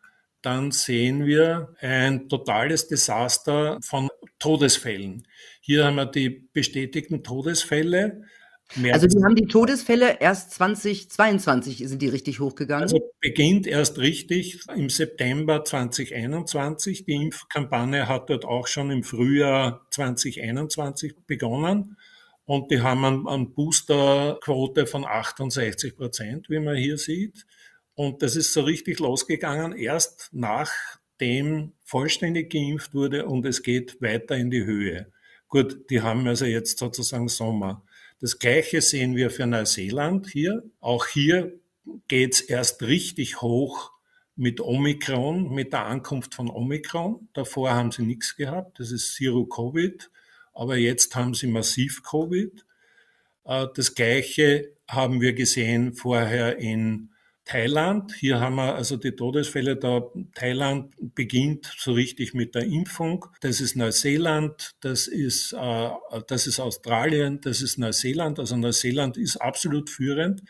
dann 0.43 0.71
sehen 0.71 1.25
wir 1.25 1.75
ein 1.79 2.29
totales 2.29 2.87
Desaster 2.87 3.79
von 3.81 4.09
Todesfällen. 4.39 5.25
Hier 5.61 5.85
haben 5.85 5.95
wir 5.95 6.05
die 6.05 6.29
bestätigten 6.29 7.23
Todesfälle 7.23 8.23
Mehr 8.75 8.93
also 8.93 9.07
die 9.07 9.23
haben 9.23 9.35
die 9.35 9.45
Todesfälle 9.45 10.19
erst 10.19 10.51
2022 10.51 11.87
sind 11.87 12.01
die 12.01 12.07
richtig 12.07 12.39
hochgegangen? 12.39 12.83
Also 12.83 13.11
beginnt 13.19 13.67
erst 13.67 13.99
richtig 13.99 14.59
im 14.75 14.89
September 14.89 15.63
2021. 15.63 17.05
Die 17.05 17.13
Impfkampagne 17.13 18.07
hat 18.07 18.29
dort 18.29 18.45
auch 18.45 18.65
schon 18.67 18.89
im 18.89 19.03
Frühjahr 19.03 19.85
2021 19.91 21.13
begonnen. 21.27 21.97
Und 22.45 22.71
die 22.71 22.81
haben 22.81 23.27
eine 23.27 23.45
Boosterquote 23.45 24.87
von 24.87 25.05
68 25.05 25.95
Prozent, 25.95 26.49
wie 26.49 26.59
man 26.59 26.75
hier 26.75 26.97
sieht. 26.97 27.45
Und 27.95 28.21
das 28.21 28.35
ist 28.35 28.53
so 28.53 28.61
richtig 28.61 28.99
losgegangen, 28.99 29.73
erst 29.73 30.29
nachdem 30.31 31.73
vollständig 31.83 32.51
geimpft 32.51 32.93
wurde 32.93 33.25
und 33.25 33.45
es 33.45 33.61
geht 33.61 34.01
weiter 34.01 34.35
in 34.35 34.49
die 34.49 34.65
Höhe. 34.65 35.11
Gut, 35.47 35.89
die 35.91 36.01
haben 36.01 36.27
also 36.27 36.45
jetzt 36.45 36.79
sozusagen 36.79 37.27
Sommer. 37.27 37.83
Das 38.19 38.39
Gleiche 38.39 38.81
sehen 38.81 39.15
wir 39.15 39.29
für 39.29 39.45
Neuseeland 39.45 40.27
hier. 40.27 40.63
Auch 40.79 41.07
hier 41.07 41.53
geht's 42.07 42.41
erst 42.41 42.81
richtig 42.81 43.41
hoch 43.41 43.91
mit 44.35 44.61
Omikron, 44.61 45.53
mit 45.53 45.73
der 45.73 45.85
Ankunft 45.85 46.33
von 46.33 46.49
Omikron. 46.49 47.27
Davor 47.33 47.71
haben 47.71 47.91
sie 47.91 48.03
nichts 48.03 48.35
gehabt. 48.35 48.79
Das 48.79 48.91
ist 48.91 49.13
Zero 49.15 49.45
Covid. 49.45 50.09
Aber 50.53 50.77
jetzt 50.77 51.15
haben 51.15 51.33
sie 51.33 51.47
massiv 51.47 52.03
Covid. 52.03 52.65
Äh, 53.45 53.67
das 53.75 53.93
Gleiche 53.93 54.71
haben 54.87 55.21
wir 55.21 55.33
gesehen 55.33 55.93
vorher 55.93 56.57
in 56.57 57.12
Thailand. 57.53 58.15
Hier 58.15 58.39
haben 58.39 58.55
wir 58.55 58.73
also 58.73 58.97
die 58.97 59.11
Todesfälle 59.11 59.75
da. 59.75 60.01
Thailand 60.33 60.95
beginnt 61.13 61.71
so 61.77 61.93
richtig 61.93 62.33
mit 62.33 62.55
der 62.55 62.63
Impfung. 62.63 63.27
Das 63.41 63.61
ist 63.61 63.75
Neuseeland, 63.75 64.71
das 64.79 65.05
ist, 65.05 65.53
äh, 65.53 65.89
das 66.27 66.47
ist 66.47 66.59
Australien, 66.59 67.41
das 67.41 67.61
ist 67.61 67.77
Neuseeland. 67.77 68.39
Also 68.39 68.57
Neuseeland 68.57 69.17
ist 69.17 69.37
absolut 69.37 69.91
führend, 69.91 70.41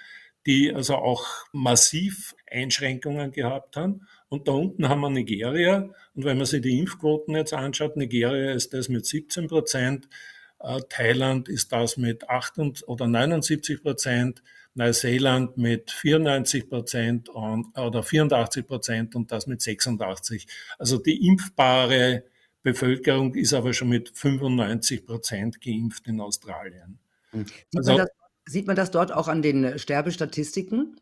die 0.45 0.73
also 0.73 0.95
auch 0.95 1.25
massiv 1.51 2.35
Einschränkungen 2.49 3.33
gehabt 3.33 3.75
haben. 3.75 4.07
Und 4.29 4.47
da 4.47 4.53
unten 4.53 4.87
haben 4.87 5.01
wir 5.01 5.09
Nigeria. 5.09 5.89
Und 6.15 6.23
wenn 6.23 6.37
man 6.37 6.45
sich 6.45 6.61
die 6.61 6.79
Impfquoten 6.79 7.35
jetzt 7.35 7.53
anschaut, 7.53 7.97
Nigeria 7.97 8.53
ist 8.53 8.73
das 8.73 8.87
mit 8.87 9.05
17 9.05 9.47
Prozent, 9.47 10.07
äh, 10.61 10.79
Thailand 10.87 11.49
ist 11.49 11.73
das 11.73 11.97
mit 11.97 12.29
8 12.29 12.87
oder 12.87 13.07
79 13.07 13.83
Prozent. 13.83 14.41
Neuseeland 14.75 15.57
mit 15.57 15.91
94 15.91 16.69
Prozent 16.69 17.29
oder 17.29 18.03
84 18.03 18.65
Prozent 18.65 19.15
und 19.15 19.31
das 19.31 19.47
mit 19.47 19.61
86. 19.61 20.47
Also 20.79 20.97
die 20.97 21.27
impfbare 21.27 22.23
Bevölkerung 22.63 23.35
ist 23.35 23.53
aber 23.53 23.73
schon 23.73 23.89
mit 23.89 24.09
95 24.17 25.05
Prozent 25.05 25.61
geimpft 25.61 26.07
in 26.07 26.19
Australien. 26.19 26.97
Hm. 27.31 27.45
Sieht, 27.45 27.65
also, 27.75 27.91
man 27.91 27.97
das, 27.99 28.09
sieht 28.45 28.67
man 28.67 28.75
das 28.75 28.91
dort 28.91 29.11
auch 29.11 29.27
an 29.27 29.41
den 29.41 29.77
Sterbestatistiken? 29.77 30.99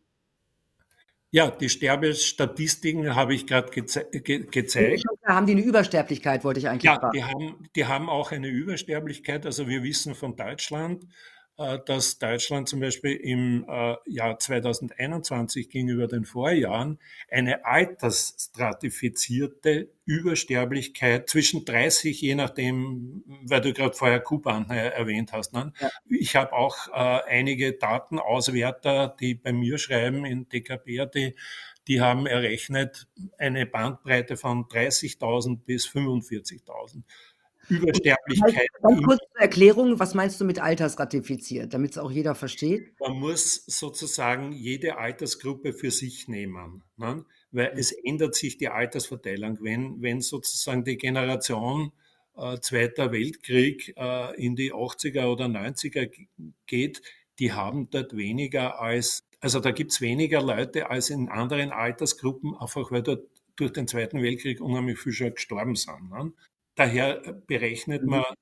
Ja, 1.34 1.50
die 1.50 1.70
Sterbestatistiken 1.70 3.14
habe 3.14 3.34
ich 3.34 3.46
gerade 3.46 3.70
geze 3.70 4.04
ge 4.10 4.44
gezeigt. 4.50 5.02
Haben 5.24 5.46
die 5.46 5.52
eine 5.52 5.62
Übersterblichkeit, 5.62 6.44
wollte 6.44 6.60
ich 6.60 6.68
eigentlich 6.68 6.82
ja, 6.82 7.00
fragen. 7.00 7.16
Ja, 7.16 7.26
die 7.26 7.32
haben, 7.32 7.68
die 7.74 7.86
haben 7.86 8.10
auch 8.10 8.32
eine 8.32 8.48
Übersterblichkeit. 8.48 9.46
Also 9.46 9.66
wir 9.66 9.82
wissen 9.82 10.14
von 10.14 10.36
Deutschland, 10.36 11.06
dass 11.56 12.18
Deutschland 12.18 12.68
zum 12.68 12.80
Beispiel 12.80 13.12
im 13.12 13.64
äh, 13.68 13.94
Jahr 14.06 14.38
2021 14.38 15.68
gegenüber 15.68 16.08
den 16.08 16.24
Vorjahren 16.24 16.98
eine 17.30 17.66
altersstratifizierte 17.66 19.90
Übersterblichkeit 20.04 21.28
zwischen 21.28 21.64
30, 21.64 22.20
je 22.20 22.34
nachdem, 22.34 23.22
weil 23.44 23.60
du 23.60 23.72
gerade 23.72 23.94
vorher 23.94 24.18
Kuban 24.20 24.68
erwähnt 24.70 25.32
hast. 25.32 25.52
Ne? 25.52 25.72
Ja. 25.78 25.90
Ich 26.08 26.34
habe 26.36 26.54
auch 26.54 26.88
äh, 26.88 27.20
einige 27.28 27.74
Datenauswerter, 27.74 29.14
die 29.20 29.34
bei 29.34 29.52
mir 29.52 29.78
schreiben 29.78 30.24
in 30.24 30.48
DKBRD, 30.48 31.34
die 31.88 32.00
haben 32.00 32.26
errechnet 32.26 33.08
eine 33.38 33.66
Bandbreite 33.66 34.36
von 34.36 34.66
30.000 34.66 35.64
bis 35.64 35.86
45.000. 35.86 37.02
Übersterblichkeit. 37.68 38.66
Ganz 38.82 39.02
kurz 39.02 39.18
zur 39.32 39.40
Erklärung, 39.40 39.98
was 39.98 40.14
meinst 40.14 40.40
du 40.40 40.44
mit 40.44 40.60
altersratifiziert, 40.60 41.72
damit 41.72 41.92
es 41.92 41.98
auch 41.98 42.10
jeder 42.10 42.34
versteht? 42.34 42.98
Man 43.00 43.18
muss 43.18 43.64
sozusagen 43.66 44.52
jede 44.52 44.98
Altersgruppe 44.98 45.72
für 45.72 45.90
sich 45.90 46.28
nehmen, 46.28 46.82
ne? 46.96 47.24
weil 47.50 47.72
es 47.76 47.92
ändert 47.92 48.34
sich 48.34 48.58
die 48.58 48.68
Altersverteilung. 48.68 49.58
Wenn, 49.60 50.02
wenn 50.02 50.20
sozusagen 50.20 50.84
die 50.84 50.96
Generation 50.96 51.92
äh, 52.36 52.58
Zweiter 52.60 53.12
Weltkrieg 53.12 53.94
äh, 53.96 54.34
in 54.42 54.56
die 54.56 54.72
80er 54.72 55.26
oder 55.26 55.46
90er 55.46 56.10
geht, 56.66 57.02
die 57.38 57.52
haben 57.52 57.90
dort 57.90 58.16
weniger 58.16 58.80
als, 58.80 59.24
also 59.40 59.60
da 59.60 59.70
gibt 59.70 59.92
es 59.92 60.00
weniger 60.00 60.42
Leute 60.42 60.90
als 60.90 61.10
in 61.10 61.28
anderen 61.28 61.70
Altersgruppen, 61.70 62.56
einfach 62.56 62.90
weil 62.90 63.02
dort 63.02 63.26
durch 63.56 63.72
den 63.72 63.86
Zweiten 63.86 64.22
Weltkrieg 64.22 64.60
unheimlich 64.60 64.98
viel 64.98 65.12
schon 65.12 65.34
gestorben 65.34 65.76
sind. 65.76 66.10
Ne? 66.10 66.32
Daher 66.74 67.42
berechnet 67.46 68.04
man 68.04 68.20
mhm. 68.20 68.34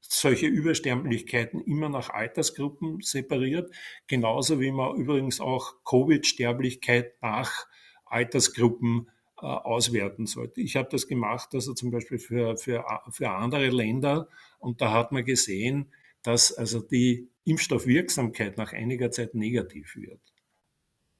solche 0.00 0.46
Übersterblichkeiten 0.46 1.60
immer 1.60 1.88
nach 1.88 2.10
Altersgruppen 2.10 3.00
separiert, 3.00 3.70
genauso 4.06 4.60
wie 4.60 4.72
man 4.72 4.96
übrigens 4.96 5.40
auch 5.40 5.74
Covid-Sterblichkeit 5.84 7.20
nach 7.22 7.66
Altersgruppen 8.06 9.08
äh, 9.40 9.46
auswerten 9.46 10.26
sollte. 10.26 10.60
Ich 10.60 10.76
habe 10.76 10.88
das 10.90 11.06
gemacht, 11.06 11.50
also 11.54 11.72
zum 11.74 11.90
Beispiel 11.90 12.18
für, 12.18 12.56
für, 12.56 12.84
für 13.10 13.30
andere 13.30 13.68
Länder 13.68 14.28
und 14.58 14.80
da 14.80 14.92
hat 14.92 15.12
man 15.12 15.24
gesehen, 15.24 15.92
dass 16.22 16.52
also 16.52 16.80
die 16.80 17.30
Impfstoffwirksamkeit 17.44 18.58
nach 18.58 18.72
einiger 18.72 19.10
Zeit 19.10 19.34
negativ 19.34 19.96
wird. 19.96 20.20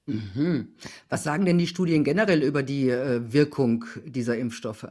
Mhm. 0.07 0.75
Was 1.09 1.25
sagen 1.25 1.45
denn 1.45 1.59
die 1.59 1.67
Studien 1.67 2.05
generell 2.05 2.43
über 2.43 2.63
die 2.63 2.89
äh, 2.89 3.33
Wirkung 3.33 3.85
dieser 4.05 4.37
Impfstoffe? 4.37 4.89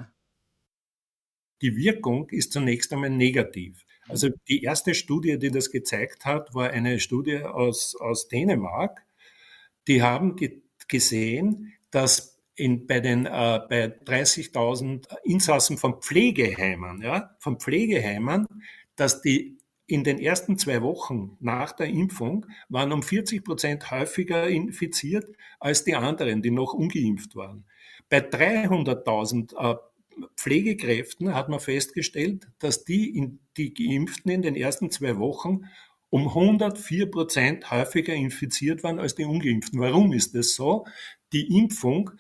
Die 1.62 1.76
Wirkung 1.76 2.30
ist 2.30 2.54
zunächst 2.54 2.94
einmal 2.94 3.10
negativ. 3.10 3.86
Also 4.08 4.30
die 4.48 4.64
erste 4.64 4.96
Studie, 4.96 5.38
die 5.38 5.52
das 5.52 5.72
gezeigt 5.72 6.26
hat, 6.26 6.54
war 6.56 6.72
eine 6.72 7.00
Studie 7.00 7.44
aus, 7.44 7.96
aus 7.96 8.28
Dänemark. 8.28 9.06
Die 9.88 10.02
haben 10.02 10.36
ge 10.36 10.62
gesehen, 10.88 11.74
dass 11.92 12.40
in, 12.56 12.88
bei 12.88 13.00
den 13.00 13.28
äh, 13.28 13.30
bei 13.70 13.86
30.000 13.86 15.06
Insassen 15.24 15.78
von 15.78 16.02
Pflegeheimen, 16.02 17.02
ja, 17.04 17.36
von 17.38 17.60
Pflegeheimen, 17.60 18.48
dass 18.96 19.22
die 19.22 19.60
in 19.86 20.04
den 20.04 20.20
ersten 20.20 20.58
zwei 20.58 20.82
Wochen 20.82 21.38
nach 21.40 21.72
der 21.72 21.88
Impfung 21.88 22.46
waren 22.68 22.92
um 22.92 23.02
40 23.02 23.44
Prozent 23.44 23.92
häufiger 23.92 24.48
infiziert 24.48 25.26
als 25.60 25.84
die 25.84 25.96
anderen, 25.96 26.42
die 26.42 26.52
noch 26.52 26.74
ungeimpft 26.74 27.36
waren. 27.36 27.66
Bei 28.08 28.20
300.000 28.20 29.54
äh, 29.56 29.78
Pflegekräften 30.36 31.34
hat 31.34 31.50
man 31.50 31.60
festgestellt, 31.60 32.48
dass 32.60 32.86
die, 32.86 33.16
in, 33.16 33.40
die 33.58 33.74
Geimpften 33.74 34.32
in 34.32 34.42
den 34.42 34.56
ersten 34.56 34.92
zwei 34.92 35.18
Wochen 35.18 35.66
um 36.10 36.28
104 36.28 37.12
Prozent 37.12 37.70
häufiger 37.70 38.14
infiziert 38.14 38.84
waren 38.84 39.00
als 39.00 39.16
die 39.16 39.26
Ungeimpften. 39.26 39.80
Warum 39.80 40.14
ist 40.14 40.34
das 40.36 40.56
so? 40.56 40.86
Die 41.34 41.56
Impfung 41.58 42.12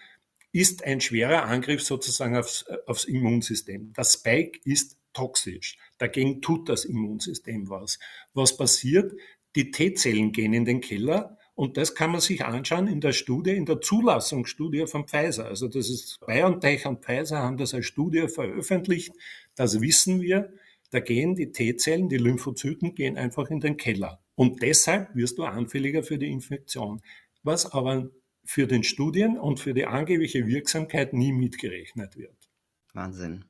ist 0.52 0.84
ein 0.84 1.02
schwerer 1.02 1.44
Angriff 1.46 1.82
sozusagen 1.82 2.36
aufs, 2.36 2.66
aufs 2.86 3.06
Immunsystem. 3.06 3.94
Das 3.96 4.14
Spike 4.14 4.60
ist 4.64 4.98
toxisch. 5.14 5.78
Dagegen 5.98 6.42
tut 6.42 6.70
das 6.70 6.86
Immunsystem 6.86 7.70
was. 7.70 8.00
Was 8.34 8.56
passiert? 8.56 9.14
Die 9.56 9.72
T-Zellen 9.72 10.32
gehen 10.32 10.54
in 10.54 10.66
den 10.66 10.82
Keller 10.82 11.39
und 11.60 11.76
das 11.76 11.94
kann 11.94 12.12
man 12.12 12.22
sich 12.22 12.46
anschauen 12.46 12.88
in 12.88 13.02
der 13.02 13.12
Studie, 13.12 13.50
in 13.50 13.66
der 13.66 13.82
Zulassungsstudie 13.82 14.88
von 14.88 15.06
Pfizer. 15.06 15.48
Also 15.48 15.68
das 15.68 15.90
ist 15.90 16.18
BioNTech 16.26 16.86
und 16.86 17.04
Pfizer 17.04 17.40
haben 17.40 17.58
das 17.58 17.74
als 17.74 17.86
Studie 17.86 18.30
veröffentlicht. 18.30 19.12
Das 19.56 19.82
wissen 19.82 20.22
wir. 20.22 20.54
Da 20.92 21.02
gehen 21.02 21.36
die 21.36 21.52
T-Zellen, 21.52 22.08
die 22.08 22.16
Lymphozyten 22.16 22.96
gehen 22.96 23.18
einfach 23.18 23.50
in 23.50 23.60
den 23.60 23.76
Keller. 23.76 24.22
Und 24.36 24.62
deshalb 24.62 25.14
wirst 25.18 25.38
du 25.38 25.44
anfälliger 25.44 26.02
für 26.02 26.18
die 26.18 26.32
Infektion. 26.32 27.02
Was 27.44 27.70
aber 27.70 28.10
für 28.46 28.66
den 28.66 28.84
Studien 28.84 29.38
und 29.38 29.60
für 29.60 29.74
die 29.74 29.86
angebliche 29.86 30.48
Wirksamkeit 30.48 31.12
nie 31.12 31.34
mitgerechnet 31.34 32.16
wird. 32.16 32.39
Wahnsinn. 33.00 33.46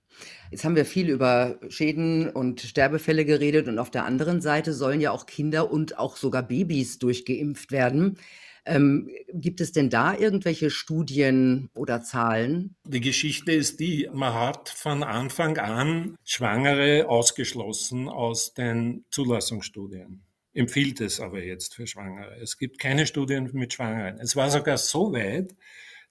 Jetzt 0.52 0.64
haben 0.64 0.76
wir 0.76 0.86
viel 0.86 1.10
über 1.10 1.60
Schäden 1.70 2.30
und 2.30 2.62
Sterbefälle 2.62 3.26
geredet 3.26 3.68
und 3.68 3.80
auf 3.80 3.90
der 3.90 4.06
anderen 4.06 4.42
Seite 4.42 4.74
sollen 4.74 5.02
ja 5.02 5.12
auch 5.12 5.26
Kinder 5.26 5.72
und 5.72 5.98
auch 5.98 6.18
sogar 6.18 6.44
Babys 6.44 7.00
durchgeimpft 7.00 7.72
werden. 7.72 8.18
Ähm, 8.66 9.10
gibt 9.34 9.62
es 9.62 9.72
denn 9.72 9.90
da 9.90 10.16
irgendwelche 10.16 10.70
Studien 10.70 11.70
oder 11.74 12.04
Zahlen? 12.04 12.76
Die 12.86 13.02
Geschichte 13.02 13.52
ist 13.52 13.80
die, 13.80 14.10
man 14.14 14.34
hat 14.34 14.70
von 14.70 15.02
Anfang 15.02 15.58
an 15.58 16.18
Schwangere 16.24 17.08
ausgeschlossen 17.08 18.10
aus 18.10 18.54
den 18.54 19.06
Zulassungsstudien. 19.10 20.24
Empfiehlt 20.54 21.00
es 21.02 21.20
aber 21.20 21.42
jetzt 21.42 21.76
für 21.76 21.88
Schwangere. 21.88 22.36
Es 22.42 22.58
gibt 22.58 22.80
keine 22.80 23.08
Studien 23.08 23.50
mit 23.54 23.74
Schwangeren. 23.74 24.20
Es 24.20 24.36
war 24.36 24.52
sogar 24.52 24.78
so 24.78 25.14
weit, 25.14 25.56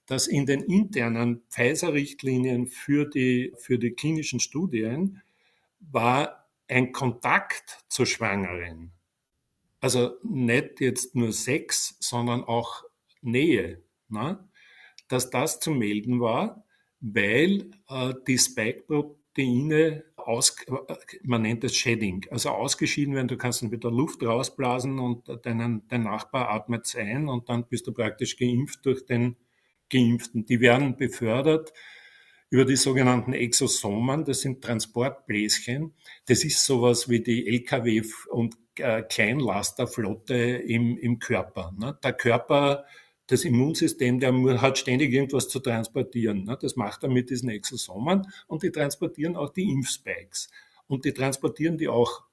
dass 0.09 0.27
in 0.27 0.45
den 0.45 0.61
internen 0.61 1.41
Pfizer-Richtlinien 1.49 2.67
für 2.67 3.05
die, 3.05 3.53
für 3.57 3.77
die 3.77 3.91
klinischen 3.91 4.39
Studien 4.39 5.21
war 5.79 6.47
ein 6.67 6.91
Kontakt 6.91 7.83
zur 7.89 8.05
Schwangeren 8.05 8.91
also 9.81 10.17
nicht 10.23 10.81
jetzt 10.81 11.15
nur 11.15 11.31
Sex, 11.31 11.95
sondern 11.99 12.43
auch 12.43 12.83
Nähe, 13.21 13.81
ne? 14.09 14.47
dass 15.07 15.29
das 15.29 15.59
zu 15.59 15.71
melden 15.71 16.19
war, 16.19 16.63
weil 16.99 17.71
äh, 17.89 18.13
die 18.27 18.37
Spike-Proteine 18.37 20.03
aus, 20.15 20.55
man 21.23 21.41
nennt 21.41 21.63
es 21.63 21.75
Shedding, 21.75 22.25
also 22.29 22.49
ausgeschieden 22.49 23.15
werden, 23.15 23.29
du 23.29 23.37
kannst 23.37 23.61
dann 23.61 23.71
wieder 23.71 23.89
Luft 23.89 24.21
rausblasen 24.21 24.99
und 24.99 25.27
deinen, 25.45 25.87
dein 25.87 26.03
Nachbar 26.03 26.49
atmet 26.49 26.85
es 26.85 26.95
ein 26.95 27.27
und 27.29 27.49
dann 27.49 27.65
bist 27.67 27.87
du 27.87 27.93
praktisch 27.93 28.37
geimpft 28.37 28.85
durch 28.85 29.05
den 29.05 29.37
Geimpften. 29.89 30.45
Die 30.45 30.59
werden 30.59 30.97
befördert 30.97 31.73
über 32.49 32.65
die 32.65 32.75
sogenannten 32.75 33.33
Exosomen, 33.33 34.25
das 34.25 34.41
sind 34.41 34.63
Transportbläschen. 34.63 35.93
Das 36.25 36.43
ist 36.43 36.65
sowas 36.65 37.07
wie 37.07 37.21
die 37.21 37.47
Lkw- 37.47 38.03
und 38.29 38.57
äh, 38.77 39.03
Kleinlasterflotte 39.03 40.33
im, 40.33 40.97
im 40.97 41.19
Körper. 41.19 41.73
Ne? 41.77 41.97
Der 42.03 42.13
Körper, 42.13 42.85
das 43.27 43.45
Immunsystem, 43.45 44.19
der 44.19 44.33
hat 44.61 44.79
ständig 44.79 45.13
irgendwas 45.13 45.47
zu 45.47 45.59
transportieren. 45.59 46.45
Ne? 46.45 46.57
Das 46.59 46.75
macht 46.75 47.03
er 47.03 47.09
mit 47.09 47.29
diesen 47.29 47.49
Exosomen 47.49 48.27
und 48.47 48.63
die 48.63 48.71
transportieren 48.71 49.35
auch 49.35 49.51
die 49.51 49.69
Impfspikes. 49.69 50.49
Und 50.87 51.05
die 51.05 51.13
transportieren 51.13 51.77
die 51.77 51.87
auch 51.87 52.23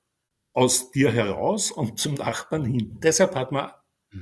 aus 0.54 0.90
dir 0.90 1.12
heraus 1.12 1.70
und 1.70 1.98
zum 1.98 2.14
Nachbarn 2.14 2.64
hin. 2.64 2.96
Deshalb 3.02 3.34
hat 3.34 3.52
man 3.52 3.70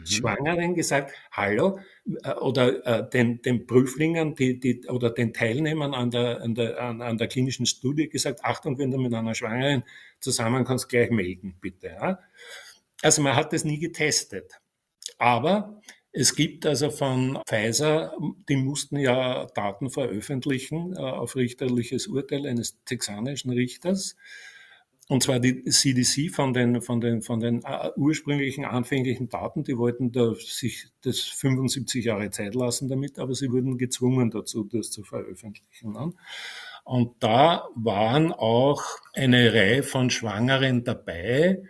mhm. 0.00 0.06
Schwangeren 0.06 0.74
gesagt, 0.74 1.12
hallo, 1.30 1.78
äh, 2.22 2.32
oder 2.34 2.86
äh, 2.86 3.10
den, 3.10 3.42
den 3.42 3.66
Prüflingen 3.66 4.34
die, 4.34 4.60
die, 4.60 4.86
oder 4.88 5.10
den 5.10 5.32
Teilnehmern 5.32 5.94
an 5.94 6.10
der, 6.10 6.42
an, 6.42 6.54
der, 6.54 6.80
an, 6.80 7.02
an 7.02 7.18
der 7.18 7.28
klinischen 7.28 7.66
Studie 7.66 8.08
gesagt, 8.08 8.44
Achtung, 8.44 8.78
wenn 8.78 8.90
du 8.90 8.98
mit 8.98 9.14
einer 9.14 9.34
Schwangeren 9.34 9.84
zusammenkommst, 10.20 10.88
gleich 10.88 11.10
melden, 11.10 11.56
bitte. 11.60 11.88
Ja? 11.88 12.18
Also 13.02 13.22
man 13.22 13.36
hat 13.36 13.52
das 13.52 13.64
nie 13.64 13.78
getestet. 13.78 14.52
Aber 15.18 15.80
es 16.16 16.36
gibt 16.36 16.64
also 16.64 16.90
von 16.90 17.40
Pfizer, 17.48 18.16
die 18.48 18.56
mussten 18.56 18.98
ja 18.98 19.46
Daten 19.54 19.90
veröffentlichen 19.90 20.94
äh, 20.94 21.00
auf 21.00 21.34
richterliches 21.34 22.06
Urteil 22.06 22.46
eines 22.46 22.82
texanischen 22.84 23.50
Richters. 23.50 24.16
Und 25.08 25.22
zwar 25.22 25.38
die 25.38 25.64
CDC 25.64 26.34
von 26.34 26.54
den, 26.54 26.80
von 26.80 27.00
den, 27.00 27.20
von 27.20 27.38
den 27.38 27.62
äh, 27.62 27.90
ursprünglichen 27.96 28.64
anfänglichen 28.64 29.28
Daten, 29.28 29.62
die 29.62 29.76
wollten 29.76 30.12
da 30.12 30.34
sich 30.34 30.88
das 31.02 31.20
75 31.20 32.06
Jahre 32.06 32.30
Zeit 32.30 32.54
lassen 32.54 32.88
damit, 32.88 33.18
aber 33.18 33.34
sie 33.34 33.50
wurden 33.50 33.76
gezwungen 33.76 34.30
dazu, 34.30 34.64
das 34.64 34.90
zu 34.90 35.02
veröffentlichen. 35.02 35.92
Ne? 35.92 36.12
Und 36.84 37.22
da 37.22 37.68
waren 37.74 38.32
auch 38.32 38.82
eine 39.12 39.52
Reihe 39.52 39.82
von 39.82 40.08
Schwangeren 40.08 40.84
dabei, 40.84 41.62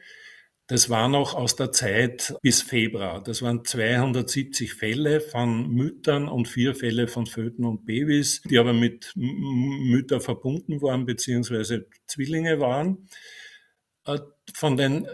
das 0.67 0.89
war 0.89 1.09
noch 1.09 1.35
aus 1.35 1.57
der 1.57 1.73
Zeit 1.73 2.35
bis 2.41 2.63
Februar. 2.63 3.23
Das 3.23 3.43
waren 3.43 3.65
270 3.65 4.73
Fälle 4.73 5.21
von 5.21 5.69
Müttern 5.69 6.27
und 6.29 6.49
vier 6.49 6.75
Fälle 6.75 7.07
von 7.07 7.27
Föten 7.27 7.65
und 7.65 7.85
Babys, 7.85 8.41
die 8.49 8.59
aber 8.59 8.73
mit 8.73 9.13
Müttern 9.15 10.21
verbunden 10.21 10.81
waren 10.81 11.05
beziehungsweise 11.05 11.87
Zwillinge 12.07 12.61
waren. 12.61 13.09
Äh, 14.07 14.21
von 14.55 14.77
den 14.77 15.07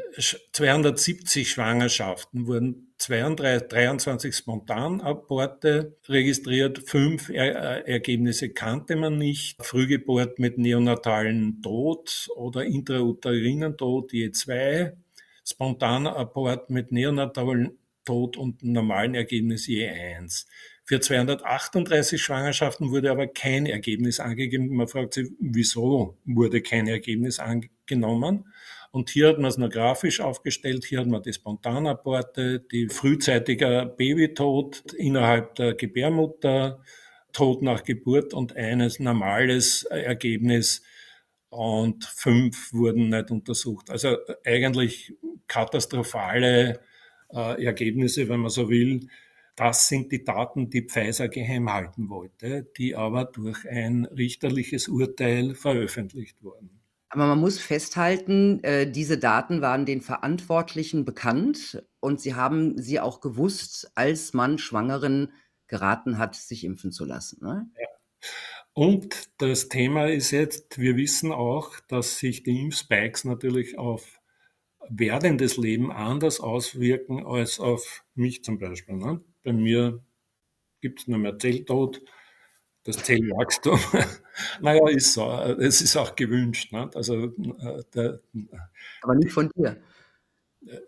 270 0.53 1.51
Schwangerschaften 1.51 2.47
wurden 2.47 2.93
32, 2.99 3.69
23 3.69 4.35
Spontanaborte 4.35 5.97
registriert, 6.09 6.83
fünf 6.87 7.31
er 7.31 7.87
äh, 7.87 7.93
Ergebnisse 7.93 8.51
kannte 8.51 8.97
man 8.97 9.17
nicht, 9.19 9.65
Frühgeburt 9.65 10.39
mit 10.39 10.59
neonatalen 10.59 11.63
Tod 11.63 12.29
oder 12.37 12.65
intrauterinen 12.65 13.77
Tod 13.77 14.13
je 14.13 14.33
zwei, 14.33 14.97
spontaner 15.45 16.17
Abort 16.17 16.71
mit 16.71 16.93
neonatalen 16.93 17.79
Tod 18.05 18.37
und 18.37 18.63
normalen 18.63 19.15
Ergebnis 19.15 19.67
je 19.67 19.89
eins. 19.89 20.47
Für 20.85 21.01
238 21.01 22.21
Schwangerschaften 22.21 22.91
wurde 22.91 23.11
aber 23.11 23.29
kein 23.29 23.67
Ergebnis 23.67 24.19
angegeben. 24.19 24.75
Man 24.75 24.89
fragt 24.89 25.15
sich, 25.15 25.29
wieso 25.39 26.19
wurde 26.25 26.63
kein 26.63 26.89
Ergebnis 26.89 27.39
angenommen? 27.39 28.47
Und 28.91 29.11
hier 29.11 29.29
hat 29.29 29.39
man 29.39 29.47
es 29.47 29.57
nur 29.57 29.69
grafisch 29.69 30.21
aufgestellt. 30.21 30.85
Hier 30.85 30.99
hat 31.01 31.07
man 31.07 31.23
die 31.23 31.33
Spontanaborte, 31.33 32.59
die 32.59 32.89
frühzeitiger 32.89 33.87
Babytod 33.87 34.93
innerhalb 34.95 35.55
der 35.55 35.75
Gebärmutter, 35.75 36.83
Tod 37.33 37.63
nach 37.63 37.85
Geburt 37.85 38.35
und 38.35 38.57
eines 38.57 38.99
normales 38.99 39.85
Ergebnis 39.85 40.83
und 41.51 42.05
fünf 42.05 42.73
wurden 42.73 43.11
nicht 43.11 43.31
untersucht. 43.31 43.91
Also 43.91 44.17
eigentlich 44.45 45.15
katastrophale 45.47 46.81
äh, 47.33 47.65
Ergebnisse, 47.65 48.29
wenn 48.29 48.41
man 48.41 48.51
so 48.51 48.71
will. 48.71 49.09
Das 49.57 49.89
sind 49.89 50.11
die 50.11 50.25
Daten, 50.25 50.71
die 50.71 50.83
Pfizer 50.83 51.29
geheim 51.29 51.71
halten 51.71 52.09
wollte, 52.09 52.71
die 52.79 52.97
aber 52.97 53.27
durch 53.27 53.69
ein 53.69 54.07
richterliches 54.07 54.89
Urteil 54.89 55.55
veröffentlicht 55.55 56.43
wurden. 56.43 56.81
Aber 57.11 57.27
man 57.27 57.41
muss 57.41 57.59
festhalten, 57.59 58.63
äh, 58.63 58.91
diese 58.91 59.19
Daten 59.19 59.61
waren 59.61 59.85
den 59.85 60.01
Verantwortlichen 60.01 61.05
bekannt 61.05 61.83
und 61.99 62.21
sie 62.21 62.37
haben 62.37 62.81
sie 62.81 63.01
auch 63.01 63.21
gewusst, 63.21 63.91
als 63.97 64.33
man 64.33 64.59
Schwangeren 64.59 65.33
geraten 65.67 66.19
hat, 66.19 66.37
sich 66.37 66.65
impfen 66.65 66.93
zu 66.93 67.05
lassen. 67.05 67.45
Ne? 67.45 67.69
Ja. 67.79 67.87
Und 68.81 69.29
das 69.37 69.69
Thema 69.69 70.09
ist 70.09 70.31
jetzt, 70.31 70.79
wir 70.79 70.97
wissen 70.97 71.33
auch, 71.33 71.79
dass 71.89 72.17
sich 72.17 72.45
die 72.45 72.63
Impfspikes 72.63 73.27
natürlich 73.27 73.77
auf 73.77 74.23
werdendes 74.89 75.59
Leben 75.59 75.93
anders 75.93 76.41
auswirken 76.41 77.27
als 77.27 77.61
auf 77.61 78.07
mich 78.15 78.43
zum 78.43 78.59
Beispiel. 78.59 78.97
Ne? 78.97 79.21
Bei 79.45 79.53
mir 79.53 80.03
gibt 80.81 81.01
es 81.01 81.09
nur 81.09 81.19
mehr 81.19 81.39
Zelltod, 81.39 82.01
das 82.85 82.97
Zellwachstum. 83.03 83.79
naja, 84.63 84.89
ist 84.89 85.13
so. 85.13 85.31
Es 85.31 85.83
ist 85.83 85.99
auch 85.99 86.17
gewünscht. 86.17 86.73
Ne? 86.73 86.89
Also, 86.95 87.25
äh, 87.25 87.83
der, 87.93 88.23
Aber 89.03 89.15
nicht 89.15 89.33
von 89.33 89.51
dir. 89.55 89.77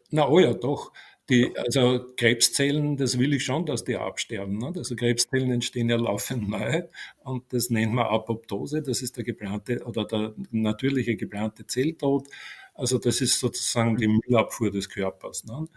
Na, 0.08 0.26
oh 0.30 0.38
ja, 0.38 0.54
doch. 0.54 0.94
Die, 1.28 1.56
also 1.56 2.04
Krebszellen, 2.16 2.96
das 2.96 3.18
will 3.18 3.32
ich 3.32 3.44
schon, 3.44 3.64
dass 3.64 3.84
die 3.84 3.96
absterben. 3.96 4.58
Ne? 4.58 4.72
Also 4.76 4.96
Krebszellen 4.96 5.52
entstehen 5.52 5.88
ja 5.88 5.96
laufend 5.96 6.48
neu 6.48 6.82
und 7.22 7.52
das 7.52 7.70
nennt 7.70 7.94
man 7.94 8.06
Apoptose. 8.06 8.82
Das 8.82 9.02
ist 9.02 9.16
der 9.16 9.24
geplante 9.24 9.84
oder 9.84 10.04
der 10.04 10.34
natürliche 10.50 11.16
geplante 11.16 11.66
Zelltod. 11.66 12.26
Also 12.74 12.98
das 12.98 13.20
ist 13.20 13.38
sozusagen 13.38 13.96
die 13.96 14.08
Müllabfuhr 14.08 14.70
des 14.72 14.88
Körpers. 14.88 15.44
Ne? 15.44 15.68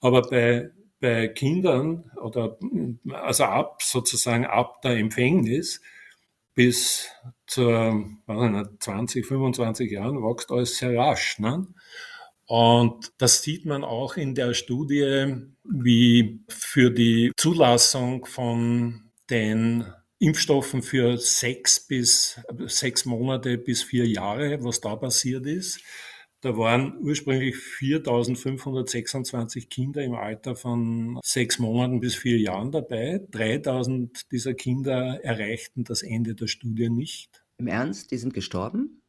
Aber 0.00 0.22
bei, 0.22 0.70
bei 1.00 1.28
Kindern 1.28 2.10
oder 2.20 2.58
also 3.10 3.44
ab 3.44 3.82
sozusagen 3.82 4.44
ab 4.44 4.82
der 4.82 4.96
Empfängnis 4.98 5.80
bis 6.54 7.08
zu 7.46 8.04
20, 8.80 9.26
25 9.26 9.90
Jahren 9.90 10.22
wächst 10.22 10.50
alles 10.52 10.76
sehr 10.76 10.96
rasch. 10.96 11.38
Ne? 11.38 11.66
Und 12.46 13.12
das 13.18 13.42
sieht 13.42 13.64
man 13.64 13.84
auch 13.84 14.16
in 14.16 14.34
der 14.34 14.54
Studie, 14.54 15.34
wie 15.64 16.40
für 16.48 16.90
die 16.90 17.32
Zulassung 17.36 18.26
von 18.26 19.10
den 19.30 19.84
Impfstoffen 20.18 20.82
für 20.82 21.18
sechs 21.18 21.86
bis 21.86 22.40
sechs 22.66 23.04
Monate 23.04 23.58
bis 23.58 23.82
vier 23.82 24.06
Jahre, 24.06 24.62
was 24.62 24.80
da 24.80 24.96
passiert 24.96 25.46
ist. 25.46 25.80
Da 26.40 26.56
waren 26.58 26.98
ursprünglich 27.00 27.54
4.526 27.54 29.70
Kinder 29.70 30.02
im 30.02 30.14
Alter 30.14 30.54
von 30.54 31.18
sechs 31.24 31.58
Monaten 31.58 32.00
bis 32.00 32.16
vier 32.16 32.38
Jahren 32.38 32.70
dabei. 32.70 33.22
3.000 33.32 34.26
dieser 34.30 34.52
Kinder 34.52 35.24
erreichten 35.24 35.84
das 35.84 36.02
Ende 36.02 36.34
der 36.34 36.46
Studie 36.46 36.90
nicht. 36.90 37.42
Im 37.56 37.66
Ernst? 37.66 38.10
Die 38.10 38.18
sind 38.18 38.34
gestorben? 38.34 39.03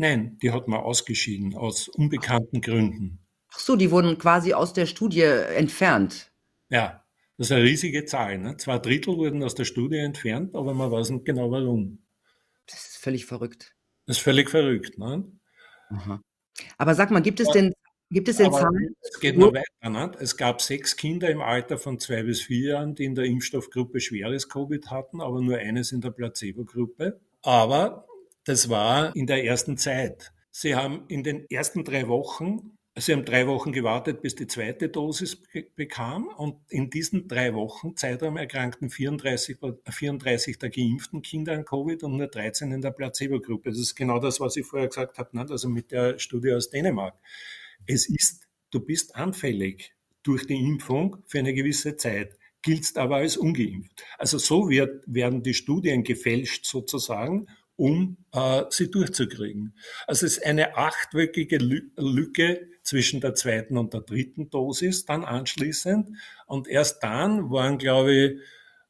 Nein, 0.00 0.38
die 0.40 0.50
hat 0.50 0.66
man 0.66 0.80
ausgeschieden 0.80 1.54
aus 1.54 1.86
unbekannten 1.88 2.62
Gründen. 2.62 3.18
Ach 3.52 3.58
so, 3.58 3.76
die 3.76 3.90
wurden 3.90 4.16
quasi 4.16 4.54
aus 4.54 4.72
der 4.72 4.86
Studie 4.86 5.20
entfernt. 5.20 6.32
Ja, 6.70 7.04
das 7.36 7.48
ist 7.48 7.52
eine 7.52 7.64
riesige 7.64 8.06
Zahl. 8.06 8.38
Ne? 8.38 8.56
Zwei 8.56 8.78
Drittel 8.78 9.18
wurden 9.18 9.42
aus 9.42 9.54
der 9.54 9.66
Studie 9.66 9.98
entfernt, 9.98 10.54
aber 10.54 10.72
man 10.72 10.90
weiß 10.90 11.10
nicht 11.10 11.26
genau 11.26 11.50
warum. 11.50 11.98
Das 12.66 12.78
ist 12.86 12.96
völlig 12.96 13.26
verrückt. 13.26 13.76
Das 14.06 14.16
ist 14.16 14.22
völlig 14.22 14.48
verrückt. 14.48 14.96
Ne? 14.96 15.30
Aha. 15.90 16.22
Aber 16.78 16.94
sag 16.94 17.10
mal, 17.10 17.20
gibt 17.20 17.40
es 17.40 17.50
denn, 17.50 17.74
gibt 18.08 18.30
es 18.30 18.38
denn 18.38 18.50
Zahlen? 18.50 18.96
Es 19.02 19.20
geht 19.20 19.36
noch 19.36 19.52
weiter. 19.52 19.90
Ne? 19.90 20.12
Es 20.18 20.34
gab 20.34 20.62
sechs 20.62 20.96
Kinder 20.96 21.28
im 21.28 21.42
Alter 21.42 21.76
von 21.76 21.98
zwei 21.98 22.22
bis 22.22 22.40
vier 22.40 22.70
Jahren, 22.70 22.94
die 22.94 23.04
in 23.04 23.14
der 23.14 23.26
Impfstoffgruppe 23.26 24.00
schweres 24.00 24.48
Covid 24.48 24.90
hatten, 24.90 25.20
aber 25.20 25.42
nur 25.42 25.58
eines 25.58 25.92
in 25.92 26.00
der 26.00 26.10
Placebo-Gruppe. 26.10 27.20
Aber 27.42 28.06
das 28.44 28.68
war 28.68 29.14
in 29.14 29.26
der 29.26 29.44
ersten 29.44 29.76
Zeit. 29.76 30.32
Sie 30.50 30.74
haben 30.74 31.04
in 31.08 31.22
den 31.22 31.48
ersten 31.50 31.84
drei 31.84 32.08
Wochen, 32.08 32.76
Sie 32.96 33.12
haben 33.12 33.24
drei 33.24 33.46
Wochen 33.46 33.72
gewartet, 33.72 34.20
bis 34.20 34.34
die 34.34 34.48
zweite 34.48 34.88
Dosis 34.88 35.40
bekam 35.76 36.26
und 36.26 36.56
in 36.68 36.90
diesen 36.90 37.28
drei 37.28 37.54
Wochen 37.54 37.96
Zeitraum 37.96 38.36
erkrankten 38.36 38.90
34, 38.90 39.58
34 39.88 40.58
der 40.58 40.70
geimpften 40.70 41.22
Kinder 41.22 41.52
an 41.52 41.64
Covid 41.64 42.02
und 42.02 42.16
nur 42.16 42.26
13 42.26 42.72
in 42.72 42.80
der 42.80 42.90
Placebo-Gruppe. 42.90 43.70
Das 43.70 43.78
ist 43.78 43.94
genau 43.94 44.18
das, 44.18 44.40
was 44.40 44.56
ich 44.56 44.66
vorher 44.66 44.88
gesagt 44.88 45.18
habe, 45.18 45.36
ne? 45.36 45.46
also 45.48 45.68
mit 45.68 45.92
der 45.92 46.18
Studie 46.18 46.52
aus 46.52 46.68
Dänemark. 46.68 47.14
Es 47.86 48.08
ist 48.08 48.50
du 48.70 48.80
bist 48.80 49.16
anfällig 49.16 49.92
durch 50.22 50.46
die 50.46 50.56
Impfung 50.58 51.18
für 51.26 51.38
eine 51.38 51.54
gewisse 51.54 51.96
Zeit, 51.96 52.38
giltst 52.62 52.98
aber 52.98 53.16
als 53.16 53.36
ungeimpft. 53.36 54.04
Also 54.18 54.38
so 54.38 54.68
wird, 54.68 55.02
werden 55.06 55.42
die 55.42 55.54
Studien 55.54 56.04
gefälscht 56.04 56.66
sozusagen, 56.66 57.46
um 57.80 58.18
äh, 58.32 58.64
sie 58.68 58.90
durchzukriegen. 58.90 59.74
Also 60.06 60.26
es 60.26 60.36
ist 60.36 60.44
eine 60.44 60.76
achtwöchige 60.76 61.56
Lücke 61.56 62.68
zwischen 62.82 63.22
der 63.22 63.34
zweiten 63.34 63.78
und 63.78 63.94
der 63.94 64.02
dritten 64.02 64.50
Dosis 64.50 65.06
dann 65.06 65.24
anschließend. 65.24 66.10
Und 66.46 66.68
erst 66.68 67.02
dann 67.02 67.50
waren, 67.50 67.78
glaube 67.78 68.14
ich, 68.14 68.38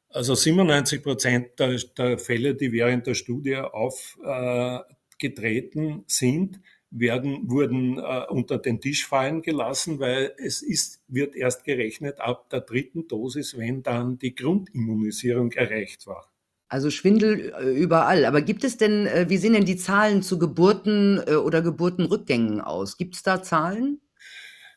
also 0.09 0.35
97 0.35 1.05
Prozent 1.05 1.61
der, 1.61 1.77
der 1.97 2.19
Fälle, 2.19 2.57
die 2.57 2.73
während 2.73 3.07
der 3.07 3.15
Studie 3.15 3.59
aufgetreten 3.59 6.01
äh, 6.01 6.05
sind, 6.09 6.61
werden, 6.91 7.49
wurden 7.49 7.99
äh, 7.99 8.25
unter 8.29 8.59
den 8.59 8.81
Tisch 8.81 9.07
fallen 9.07 9.43
gelassen, 9.43 10.01
weil 10.01 10.35
es 10.37 10.63
ist, 10.63 11.01
wird 11.07 11.37
erst 11.37 11.63
gerechnet 11.63 12.21
ab 12.21 12.51
der 12.51 12.63
dritten 12.63 13.07
Dosis, 13.07 13.57
wenn 13.57 13.85
dann 13.85 14.19
die 14.19 14.35
Grundimmunisierung 14.35 15.53
erreicht 15.53 16.09
war. 16.09 16.30
Also 16.71 16.91
Schwindel 16.91 17.53
äh, 17.61 17.65
überall. 17.69 18.25
Aber 18.25 18.43
gibt 18.43 18.63
es 18.63 18.77
denn, 18.77 19.07
äh, 19.07 19.27
wie 19.29 19.39
sehen 19.39 19.55
denn 19.55 19.65
die 19.65 19.77
Zahlen 19.77 20.23
zu 20.23 20.39
Geburten 20.39 21.21
äh, 21.27 21.35
oder 21.35 21.63
Geburtenrückgängen 21.63 22.61
aus? 22.61 22.97
Gibt 22.97 23.17
es 23.17 23.25
da 23.25 23.43
Zahlen? 23.43 24.01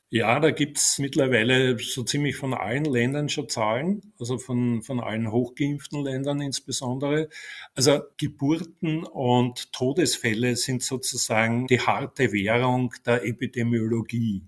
Ja, 0.10 0.40
da 0.40 0.52
gibt's 0.52 0.98
mittlerweile 1.00 1.78
so 1.80 2.04
ziemlich 2.04 2.36
von 2.36 2.54
allen 2.54 2.86
Ländern 2.86 3.30
schon 3.30 3.48
Zahlen, 3.50 4.14
also 4.20 4.38
von, 4.38 4.82
von 4.84 5.00
allen 5.00 5.32
hochgeimpften 5.32 6.04
Ländern 6.04 6.42
insbesondere. 6.42 7.30
Also 7.76 8.02
Geburten 8.18 9.04
und 9.06 9.72
Todesfälle 9.72 10.56
sind 10.56 10.84
sozusagen 10.84 11.68
die 11.68 11.80
harte 11.80 12.32
Währung 12.32 12.94
der 13.06 13.26
Epidemiologie. 13.26 14.44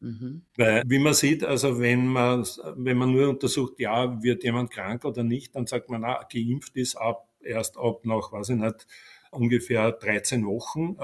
Mhm. 0.00 0.42
Weil, 0.56 0.82
wie 0.86 0.98
man 0.98 1.14
sieht, 1.14 1.44
also 1.44 1.80
wenn 1.80 2.06
man, 2.06 2.46
wenn 2.76 2.96
man 2.96 3.12
nur 3.12 3.28
untersucht, 3.28 3.80
ja, 3.80 4.22
wird 4.22 4.44
jemand 4.44 4.70
krank 4.70 5.04
oder 5.04 5.24
nicht, 5.24 5.54
dann 5.56 5.66
sagt 5.66 5.90
man, 5.90 6.02
na, 6.02 6.22
geimpft 6.32 6.76
ist 6.76 6.96
ab, 6.96 7.28
erst 7.40 7.76
ab 7.76 8.04
nach, 8.04 8.30
weiß 8.32 8.50
ich 8.50 8.56
nicht, 8.56 8.86
ungefähr 9.30 9.92
13 9.92 10.46
Wochen. 10.46 10.96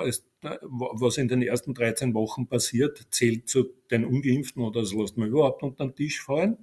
Was 0.42 1.18
in 1.18 1.28
den 1.28 1.42
ersten 1.42 1.74
13 1.74 2.14
Wochen 2.14 2.46
passiert, 2.46 3.06
zählt 3.10 3.48
zu 3.48 3.66
den 3.90 4.04
Ungeimpften 4.04 4.62
oder 4.62 4.82
das 4.82 4.92
lässt 4.92 5.16
man 5.16 5.28
überhaupt 5.28 5.62
unter 5.62 5.86
den 5.86 5.94
Tisch 5.96 6.22
fallen. 6.22 6.58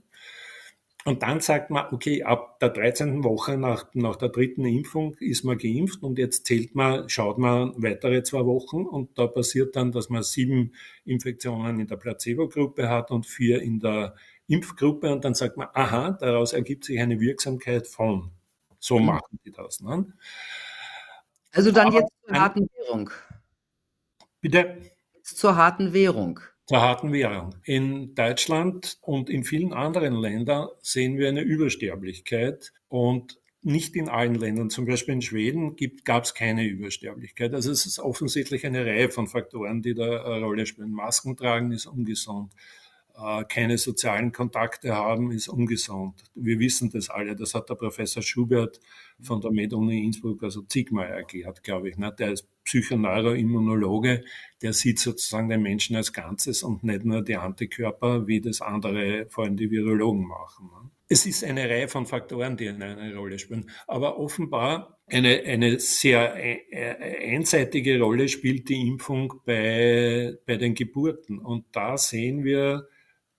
Und 1.03 1.23
dann 1.23 1.39
sagt 1.39 1.71
man, 1.71 1.91
okay, 1.91 2.21
ab 2.23 2.59
der 2.59 2.69
13. 2.69 3.23
Woche 3.23 3.57
nach, 3.57 3.87
nach 3.93 4.17
der 4.17 4.29
dritten 4.29 4.65
Impfung 4.65 5.15
ist 5.19 5.43
man 5.43 5.57
geimpft 5.57 6.03
und 6.03 6.19
jetzt 6.19 6.45
zählt 6.45 6.75
man, 6.75 7.09
schaut 7.09 7.39
man 7.39 7.73
weitere 7.81 8.21
zwei 8.21 8.45
Wochen 8.45 8.85
und 8.85 9.17
da 9.17 9.25
passiert 9.25 9.75
dann, 9.75 9.91
dass 9.91 10.09
man 10.09 10.21
sieben 10.21 10.73
Infektionen 11.03 11.79
in 11.79 11.87
der 11.87 11.95
Placebo-Gruppe 11.95 12.87
hat 12.87 13.09
und 13.09 13.25
vier 13.25 13.63
in 13.63 13.79
der 13.79 14.15
Impfgruppe 14.47 15.11
und 15.11 15.25
dann 15.25 15.33
sagt 15.33 15.57
man, 15.57 15.69
aha, 15.73 16.11
daraus 16.11 16.53
ergibt 16.53 16.85
sich 16.85 16.99
eine 16.99 17.19
Wirksamkeit 17.19 17.87
von. 17.87 18.31
So 18.77 18.99
mhm. 18.99 19.05
machen 19.07 19.39
die 19.43 19.51
das. 19.51 19.79
Ne? 19.81 20.05
Also 21.51 21.71
dann 21.71 21.87
Aber 21.87 21.99
jetzt 21.99 22.11
zur 22.25 22.39
harten 22.39 22.69
Währung. 22.75 23.09
Bitte? 24.39 24.77
Jetzt 25.13 25.37
zur 25.37 25.55
harten 25.55 25.93
Währung. 25.93 26.39
Zur 26.71 26.81
harten 26.81 27.11
Währung. 27.11 27.53
In 27.65 28.15
Deutschland 28.15 28.97
und 29.01 29.29
in 29.29 29.43
vielen 29.43 29.73
anderen 29.73 30.13
Ländern 30.15 30.69
sehen 30.79 31.17
wir 31.17 31.27
eine 31.27 31.41
Übersterblichkeit 31.41 32.71
und 32.87 33.41
nicht 33.61 33.93
in 33.97 34.07
allen 34.07 34.35
Ländern. 34.35 34.69
Zum 34.69 34.85
Beispiel 34.85 35.15
in 35.15 35.21
Schweden 35.21 35.75
gab 36.05 36.23
es 36.23 36.33
keine 36.33 36.65
Übersterblichkeit. 36.65 37.53
Also 37.53 37.71
es 37.71 37.85
ist 37.85 37.99
offensichtlich 37.99 38.65
eine 38.65 38.85
Reihe 38.85 39.09
von 39.09 39.27
Faktoren, 39.27 39.81
die 39.81 39.93
da 39.95 40.23
eine 40.23 40.45
Rolle 40.45 40.65
spielen. 40.65 40.93
Masken 40.93 41.35
tragen 41.35 41.73
ist 41.73 41.87
ungesund. 41.87 42.53
Äh, 43.17 43.43
keine 43.45 43.77
sozialen 43.77 44.31
Kontakte 44.31 44.95
haben, 44.95 45.31
ist 45.31 45.47
ungesund. 45.47 46.23
Wir 46.35 46.59
wissen 46.59 46.89
das 46.89 47.09
alle. 47.09 47.35
Das 47.35 47.53
hat 47.53 47.69
der 47.69 47.75
Professor 47.75 48.23
Schubert 48.23 48.79
von 49.21 49.41
der 49.41 49.51
MedUni 49.51 50.03
Innsbruck, 50.03 50.43
also 50.43 50.61
zigmal 50.61 51.07
erklärt, 51.07 51.63
glaube 51.63 51.89
ich. 51.89 51.97
Ne? 51.97 52.13
Der 52.17 52.31
ist 52.31 52.47
Psychoneuroimmunologe, 52.63 54.23
der 54.61 54.73
sieht 54.73 54.99
sozusagen 54.99 55.49
den 55.49 55.61
Menschen 55.61 55.95
als 55.95 56.13
Ganzes 56.13 56.63
und 56.63 56.83
nicht 56.83 57.05
nur 57.05 57.21
die 57.21 57.35
Antikörper, 57.35 58.27
wie 58.27 58.39
das 58.39 58.61
andere, 58.61 59.25
vor 59.29 59.43
allem 59.43 59.57
die 59.57 59.69
Virologen 59.69 60.27
machen. 60.27 60.67
Ne? 60.67 60.89
Es 61.09 61.25
ist 61.25 61.43
eine 61.43 61.69
Reihe 61.69 61.89
von 61.89 62.05
Faktoren, 62.05 62.55
die 62.55 62.69
eine 62.69 63.13
Rolle 63.15 63.37
spielen. 63.37 63.69
Aber 63.87 64.17
offenbar 64.17 64.99
eine, 65.07 65.41
eine 65.41 65.79
sehr 65.79 66.35
e, 66.37 66.61
e, 66.71 67.35
einseitige 67.35 67.99
Rolle 67.99 68.29
spielt 68.29 68.69
die 68.69 68.87
Impfung 68.87 69.33
bei, 69.45 70.37
bei 70.45 70.55
den 70.55 70.73
Geburten. 70.73 71.39
Und 71.39 71.65
da 71.73 71.97
sehen 71.97 72.45
wir 72.45 72.87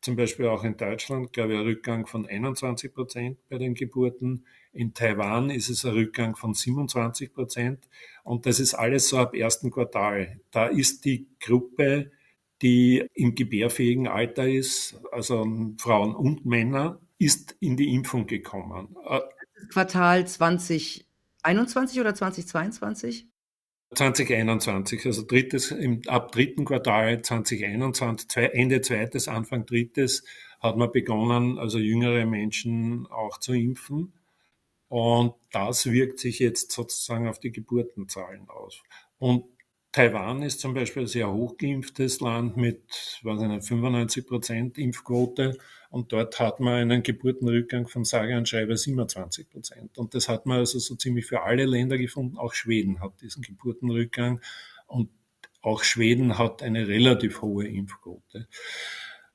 zum 0.02 0.16
Beispiel 0.16 0.48
auch 0.48 0.64
in 0.64 0.76
Deutschland, 0.76 1.32
glaube 1.32 1.54
ich, 1.54 1.58
ein 1.58 1.64
Rückgang 1.64 2.06
von 2.06 2.26
21 2.26 2.92
Prozent 2.92 3.38
bei 3.48 3.56
den 3.58 3.74
Geburten. 3.74 4.44
In 4.72 4.94
Taiwan 4.94 5.48
ist 5.48 5.70
es 5.70 5.84
ein 5.84 5.92
Rückgang 5.92 6.34
von 6.34 6.54
27 6.54 7.32
Prozent. 7.32 7.88
Und 8.24 8.44
das 8.46 8.58
ist 8.58 8.74
alles 8.74 9.08
so 9.08 9.18
ab 9.18 9.34
ersten 9.34 9.70
Quartal. 9.70 10.40
Da 10.50 10.66
ist 10.66 11.04
die 11.04 11.28
Gruppe, 11.40 12.10
die 12.62 13.06
im 13.14 13.34
gebärfähigen 13.34 14.08
Alter 14.08 14.48
ist, 14.48 15.00
also 15.12 15.46
Frauen 15.78 16.14
und 16.14 16.46
Männer, 16.46 17.00
ist 17.18 17.56
in 17.60 17.76
die 17.76 17.94
Impfung 17.94 18.26
gekommen. 18.26 18.96
Quartal 19.70 20.26
2021 20.26 22.00
oder 22.00 22.14
2022? 22.14 23.28
2021, 23.94 25.06
also 25.06 25.22
drittes, 25.22 25.70
im, 25.70 26.02
ab 26.06 26.32
dritten 26.32 26.64
Quartal 26.64 27.22
2021, 27.22 28.28
zwei, 28.28 28.44
Ende 28.46 28.80
zweites, 28.80 29.28
Anfang 29.28 29.66
drittes, 29.66 30.24
hat 30.60 30.76
man 30.76 30.92
begonnen, 30.92 31.58
also 31.58 31.78
jüngere 31.78 32.24
Menschen 32.24 33.06
auch 33.08 33.38
zu 33.38 33.52
impfen. 33.52 34.12
Und 34.88 35.34
das 35.50 35.90
wirkt 35.90 36.18
sich 36.18 36.38
jetzt 36.38 36.72
sozusagen 36.72 37.26
auf 37.26 37.38
die 37.38 37.52
Geburtenzahlen 37.52 38.48
aus. 38.48 38.82
Und 39.18 39.44
Taiwan 39.92 40.42
ist 40.42 40.60
zum 40.60 40.72
Beispiel 40.72 41.02
ein 41.02 41.08
sehr 41.08 41.30
hochgeimpftes 41.30 42.20
Land 42.20 42.56
mit 42.56 43.20
was 43.22 43.40
eine 43.42 43.60
95 43.60 44.26
Prozent 44.26 44.78
Impfquote 44.78 45.58
und 45.92 46.10
dort 46.10 46.40
hat 46.40 46.58
man 46.58 46.72
einen 46.72 47.02
Geburtenrückgang 47.02 47.86
von 47.86 48.04
sage 48.04 48.38
und 48.38 48.48
schreibe 48.48 48.78
27 48.78 49.50
Prozent. 49.50 49.98
Und 49.98 50.14
das 50.14 50.26
hat 50.26 50.46
man 50.46 50.56
also 50.56 50.78
so 50.78 50.94
ziemlich 50.96 51.26
für 51.26 51.42
alle 51.42 51.66
Länder 51.66 51.98
gefunden. 51.98 52.38
Auch 52.38 52.54
Schweden 52.54 53.00
hat 53.00 53.20
diesen 53.20 53.42
Geburtenrückgang 53.42 54.40
und 54.86 55.10
auch 55.60 55.84
Schweden 55.84 56.38
hat 56.38 56.62
eine 56.62 56.88
relativ 56.88 57.42
hohe 57.42 57.68
Impfquote. 57.68 58.48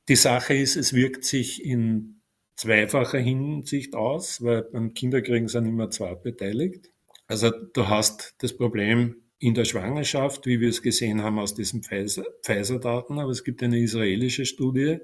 Die 0.09 0.15
Sache 0.15 0.55
ist, 0.55 0.77
es 0.77 0.93
wirkt 0.93 1.25
sich 1.25 1.63
in 1.63 2.21
zweifacher 2.55 3.19
Hinsicht 3.19 3.93
aus, 3.95 4.43
weil 4.43 4.63
beim 4.63 4.95
Kinderkriegen 4.95 5.47
sind 5.47 5.67
immer 5.67 5.91
zwei 5.91 6.15
beteiligt. 6.15 6.89
Also 7.27 7.51
du 7.51 7.87
hast 7.87 8.33
das 8.39 8.57
Problem, 8.57 9.21
in 9.37 9.53
der 9.53 9.65
Schwangerschaft, 9.65 10.47
wie 10.47 10.59
wir 10.59 10.69
es 10.69 10.81
gesehen 10.81 11.21
haben 11.21 11.37
aus 11.37 11.53
diesen 11.53 11.83
Pfizer-Daten. 11.83 13.19
Aber 13.19 13.29
es 13.29 13.43
gibt 13.43 13.61
eine 13.61 13.77
israelische 13.77 14.47
Studie, 14.47 14.97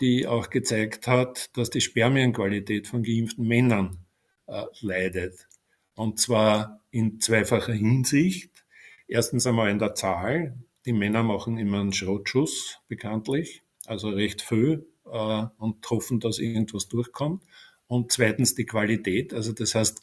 die 0.00 0.26
auch 0.26 0.50
gezeigt 0.50 1.06
hat, 1.06 1.56
dass 1.56 1.70
die 1.70 1.80
Spermienqualität 1.80 2.88
von 2.88 3.02
geimpften 3.02 3.46
Männern 3.46 3.98
äh, 4.46 4.64
leidet. 4.80 5.46
Und 5.94 6.18
zwar 6.18 6.80
in 6.90 7.20
zweifacher 7.20 7.72
Hinsicht. 7.72 8.64
Erstens 9.06 9.46
einmal 9.46 9.70
in 9.70 9.78
der 9.78 9.94
Zahl. 9.94 10.56
Die 10.86 10.92
Männer 10.92 11.22
machen 11.22 11.58
immer 11.58 11.80
einen 11.80 11.92
Schrottschuss, 11.92 12.78
bekanntlich, 12.88 13.62
also 13.86 14.08
recht 14.08 14.42
viel 14.42 14.86
äh, 15.06 15.44
und 15.58 15.88
hoffen, 15.90 16.18
dass 16.18 16.38
irgendwas 16.38 16.88
durchkommt. 16.88 17.44
Und 17.86 18.10
zweitens 18.10 18.54
die 18.54 18.64
Qualität. 18.64 19.34
Also 19.34 19.52
das 19.52 19.74
heißt, 19.74 20.02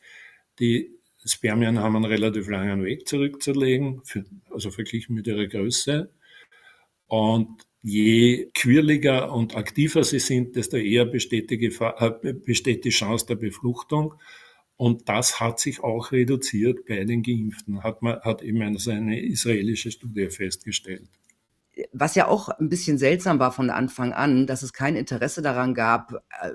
die 0.59 0.95
Spermien 1.25 1.79
haben 1.79 1.95
einen 1.95 2.05
relativ 2.05 2.47
langen 2.47 2.83
Weg 2.83 3.07
zurückzulegen, 3.07 4.01
für, 4.03 4.25
also 4.51 4.71
verglichen 4.71 5.15
mit 5.15 5.27
ihrer 5.27 5.47
Größe. 5.47 6.11
Und 7.07 7.65
je 7.81 8.49
quirliger 8.53 9.31
und 9.31 9.55
aktiver 9.55 10.03
sie 10.03 10.19
sind, 10.19 10.55
desto 10.55 10.77
eher 10.77 11.05
besteht 11.05 11.49
die, 11.49 11.57
Gefahr, 11.57 12.01
äh, 12.23 12.33
besteht 12.33 12.85
die 12.85 12.89
Chance 12.89 13.25
der 13.27 13.35
Befruchtung. 13.35 14.15
Und 14.75 15.09
das 15.09 15.39
hat 15.39 15.59
sich 15.59 15.83
auch 15.83 16.11
reduziert 16.11 16.85
bei 16.87 17.03
den 17.03 17.21
Geimpften, 17.21 17.83
hat, 17.83 18.01
man, 18.01 18.21
hat 18.21 18.41
eben 18.41 18.61
eine, 18.61 19.19
israelische 19.19 19.91
Studie 19.91 20.29
festgestellt. 20.29 21.09
Was 21.91 22.15
ja 22.15 22.27
auch 22.27 22.49
ein 22.49 22.69
bisschen 22.69 22.97
seltsam 22.97 23.39
war 23.39 23.51
von 23.51 23.69
Anfang 23.69 24.13
an, 24.13 24.47
dass 24.47 24.63
es 24.63 24.73
kein 24.73 24.95
Interesse 24.95 25.41
daran 25.41 25.73
gab, 25.73 26.13
äh, 26.41 26.51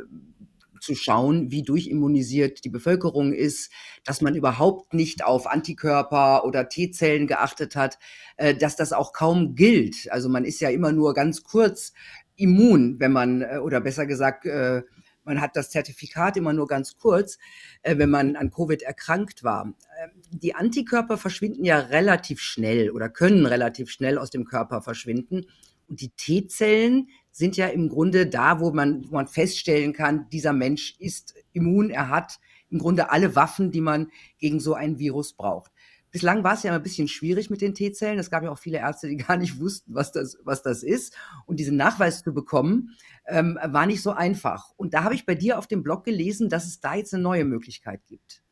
zu 0.84 0.94
schauen, 0.94 1.50
wie 1.50 1.62
durchimmunisiert 1.62 2.64
die 2.64 2.70
Bevölkerung 2.70 3.32
ist, 3.32 3.72
dass 4.04 4.20
man 4.20 4.34
überhaupt 4.34 4.94
nicht 4.94 5.24
auf 5.24 5.46
Antikörper 5.46 6.44
oder 6.44 6.68
T-Zellen 6.68 7.26
geachtet 7.26 7.74
hat, 7.74 7.98
äh, 8.36 8.54
dass 8.54 8.76
das 8.76 8.92
auch 8.92 9.12
kaum 9.12 9.54
gilt. 9.54 10.10
Also 10.10 10.28
man 10.28 10.44
ist 10.44 10.60
ja 10.60 10.70
immer 10.70 10.92
nur 10.92 11.14
ganz 11.14 11.42
kurz 11.42 11.92
immun, 12.36 12.96
wenn 13.00 13.12
man, 13.12 13.42
äh, 13.42 13.58
oder 13.58 13.80
besser 13.80 14.06
gesagt, 14.06 14.46
äh, 14.46 14.82
man 15.24 15.40
hat 15.40 15.56
das 15.56 15.70
Zertifikat 15.70 16.36
immer 16.36 16.52
nur 16.52 16.66
ganz 16.66 16.98
kurz, 16.98 17.38
wenn 17.82 18.10
man 18.10 18.36
an 18.36 18.50
Covid 18.50 18.82
erkrankt 18.82 19.42
war. 19.42 19.72
Ähm, 20.02 20.10
die 20.30 20.54
Antikörper 20.54 21.16
verschwinden 21.16 21.64
ja 21.64 21.78
relativ 21.78 22.40
schnell 22.40 22.90
oder 22.90 23.08
können 23.08 23.46
relativ 23.46 23.90
schnell 23.90 24.18
aus 24.18 24.28
dem 24.28 24.44
Körper 24.44 24.82
verschwinden. 24.82 25.46
Und 25.88 26.02
die 26.02 26.10
T-Zellen 26.10 27.08
sind 27.34 27.56
ja 27.56 27.66
im 27.66 27.88
Grunde 27.88 28.28
da, 28.28 28.60
wo 28.60 28.70
man, 28.70 29.04
wo 29.08 29.16
man 29.16 29.26
feststellen 29.26 29.92
kann, 29.92 30.28
dieser 30.30 30.52
Mensch 30.52 30.94
ist 31.00 31.34
immun, 31.52 31.90
er 31.90 32.08
hat 32.08 32.38
im 32.70 32.78
Grunde 32.78 33.10
alle 33.10 33.34
Waffen, 33.34 33.72
die 33.72 33.80
man 33.80 34.12
gegen 34.38 34.60
so 34.60 34.74
ein 34.74 35.00
Virus 35.00 35.32
braucht. 35.32 35.72
Bislang 36.12 36.44
war 36.44 36.54
es 36.54 36.62
ja 36.62 36.72
ein 36.72 36.82
bisschen 36.82 37.08
schwierig 37.08 37.50
mit 37.50 37.60
den 37.60 37.74
T-Zellen. 37.74 38.20
Es 38.20 38.30
gab 38.30 38.44
ja 38.44 38.52
auch 38.52 38.58
viele 38.58 38.78
Ärzte, 38.78 39.08
die 39.08 39.16
gar 39.16 39.36
nicht 39.36 39.58
wussten, 39.58 39.96
was 39.96 40.12
das, 40.12 40.38
was 40.44 40.62
das 40.62 40.84
ist. 40.84 41.16
Und 41.44 41.58
diesen 41.58 41.76
Nachweis 41.76 42.22
zu 42.22 42.32
bekommen, 42.32 42.96
ähm, 43.26 43.58
war 43.60 43.86
nicht 43.86 44.00
so 44.00 44.12
einfach. 44.12 44.70
Und 44.76 44.94
da 44.94 45.02
habe 45.02 45.16
ich 45.16 45.26
bei 45.26 45.34
dir 45.34 45.58
auf 45.58 45.66
dem 45.66 45.82
Blog 45.82 46.04
gelesen, 46.04 46.48
dass 46.48 46.66
es 46.66 46.78
da 46.78 46.94
jetzt 46.94 47.14
eine 47.14 47.22
neue 47.24 47.44
Möglichkeit 47.44 48.06
gibt. 48.06 48.43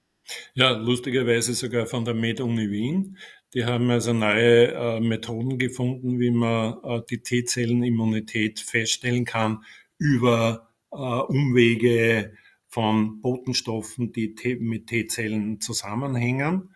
Ja, 0.54 0.70
lustigerweise 0.70 1.54
sogar 1.54 1.86
von 1.86 2.04
der 2.04 2.14
Med-Uni 2.14 2.70
Wien. 2.70 3.18
Die 3.54 3.64
haben 3.64 3.90
also 3.90 4.12
neue 4.12 4.72
äh, 4.72 5.00
Methoden 5.00 5.58
gefunden, 5.58 6.18
wie 6.18 6.30
man 6.30 6.78
äh, 6.84 7.02
die 7.10 7.22
T-Zellenimmunität 7.22 8.60
feststellen 8.60 9.24
kann 9.24 9.64
über 9.98 10.68
äh, 10.90 10.96
Umwege 10.96 12.34
von 12.68 13.20
Botenstoffen, 13.20 14.12
die 14.12 14.34
mit 14.60 14.86
T-Zellen 14.86 15.60
zusammenhängen. 15.60 16.74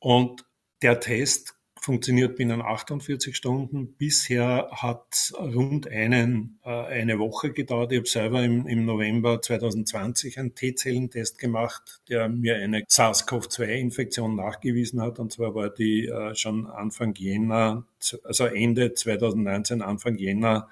Und 0.00 0.44
der 0.82 0.98
Test 0.98 1.53
funktioniert 1.84 2.36
binnen 2.36 2.62
48 2.62 3.36
Stunden. 3.36 3.94
Bisher 3.94 4.68
hat 4.72 5.32
rund 5.38 5.86
einen, 5.86 6.58
äh, 6.64 6.70
eine 6.70 7.18
Woche 7.18 7.52
gedauert. 7.52 7.92
Ich 7.92 7.98
habe 7.98 8.08
selber 8.08 8.42
im, 8.42 8.66
im 8.66 8.86
November 8.86 9.42
2020 9.42 10.38
einen 10.38 10.54
T-Zellentest 10.54 11.38
gemacht, 11.38 12.00
der 12.08 12.30
mir 12.30 12.56
eine 12.56 12.84
SARS-CoV-2-Infektion 12.88 14.34
nachgewiesen 14.34 15.02
hat. 15.02 15.18
Und 15.18 15.32
zwar 15.32 15.54
war 15.54 15.68
die 15.68 16.06
äh, 16.06 16.34
schon 16.34 16.66
Anfang 16.66 17.14
Jänner, 17.16 17.84
also 18.24 18.46
Ende 18.46 18.94
2019, 18.94 19.82
Anfang 19.82 20.16
Jänner 20.16 20.68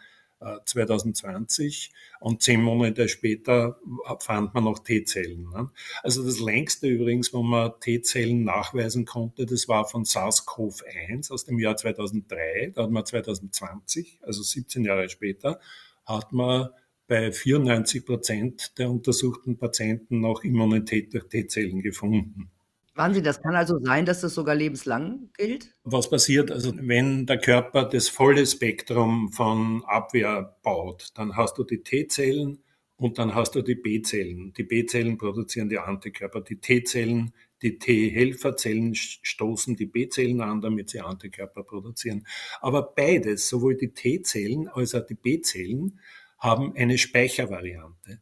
2020 0.64 1.92
und 2.20 2.42
zehn 2.42 2.62
Monate 2.62 3.09
später 3.09 3.78
fand 4.20 4.55
man 4.55 4.64
noch 4.64 4.78
T-Zellen. 4.78 5.50
Ne? 5.50 5.70
Also 6.02 6.24
das 6.24 6.40
längste 6.40 6.87
übrigens, 6.88 7.33
wo 7.33 7.42
man 7.42 7.72
T-Zellen 7.81 8.44
nachweisen 8.44 9.05
konnte, 9.05 9.46
das 9.46 9.68
war 9.68 9.87
von 9.87 10.05
SARS-CoV-1 10.05 11.33
aus 11.33 11.44
dem 11.44 11.59
Jahr 11.59 11.76
2003. 11.76 12.72
Da 12.74 12.85
hat 12.85 12.90
man 12.90 13.05
2020, 13.05 14.20
also 14.22 14.42
17 14.42 14.85
Jahre 14.85 15.09
später, 15.09 15.61
hat 16.05 16.33
man 16.33 16.68
bei 17.09 17.33
94 17.33 18.07
Prozent 18.07 18.78
der 18.78 18.88
untersuchten 18.90 19.59
Patienten 19.59 20.20
noch 20.20 20.44
Immunität 20.44 21.12
durch 21.12 21.28
T-Zellen 21.28 21.83
gefunden. 21.83 22.52
Wahnsinn, 22.94 23.24
das 23.24 23.40
kann 23.40 23.55
also 23.55 23.78
sein, 23.81 24.05
dass 24.05 24.20
das 24.20 24.35
sogar 24.35 24.55
lebenslang 24.55 25.31
gilt? 25.37 25.74
Was 25.83 26.11
passiert, 26.11 26.50
also 26.50 26.72
wenn 26.76 27.24
der 27.24 27.38
Körper 27.38 27.85
das 27.87 28.11
volle 28.11 28.46
Spektrum 28.46 29.33
von 29.33 29.83
Abwehr 29.87 30.59
baut, 30.62 31.09
dann 31.14 31.37
hast 31.37 31.57
du 31.57 31.64
die 31.64 31.83
T-Zellen 31.83 32.62
und 32.96 33.18
dann 33.18 33.35
hast 33.35 33.55
du 33.55 33.62
die 33.62 33.76
B-Zellen. 33.76 34.52
Die 34.52 34.62
B-Zellen 34.62 35.16
produzieren 35.16 35.70
die 35.70 35.78
Antikörper. 35.78 36.42
Die 36.42 36.61
T-Zellen, 36.61 37.33
die 37.62 37.78
T-Helferzellen 37.78 38.94
stoßen 38.94 39.74
die 39.74 39.87
B-Zellen 39.87 40.42
an, 40.42 40.61
damit 40.61 40.90
sie 40.90 41.00
Antikörper 41.00 41.64
produzieren. 41.64 42.26
Aber 42.61 42.83
beides, 42.94 43.48
sowohl 43.48 43.76
die 43.76 43.94
T-Zellen 43.94 44.68
als 44.68 44.94
auch 44.94 45.07
die 45.07 45.14
B-Zellen, 45.14 45.98
haben 46.38 46.76
eine 46.76 46.98
Speichervariante. 46.98 48.20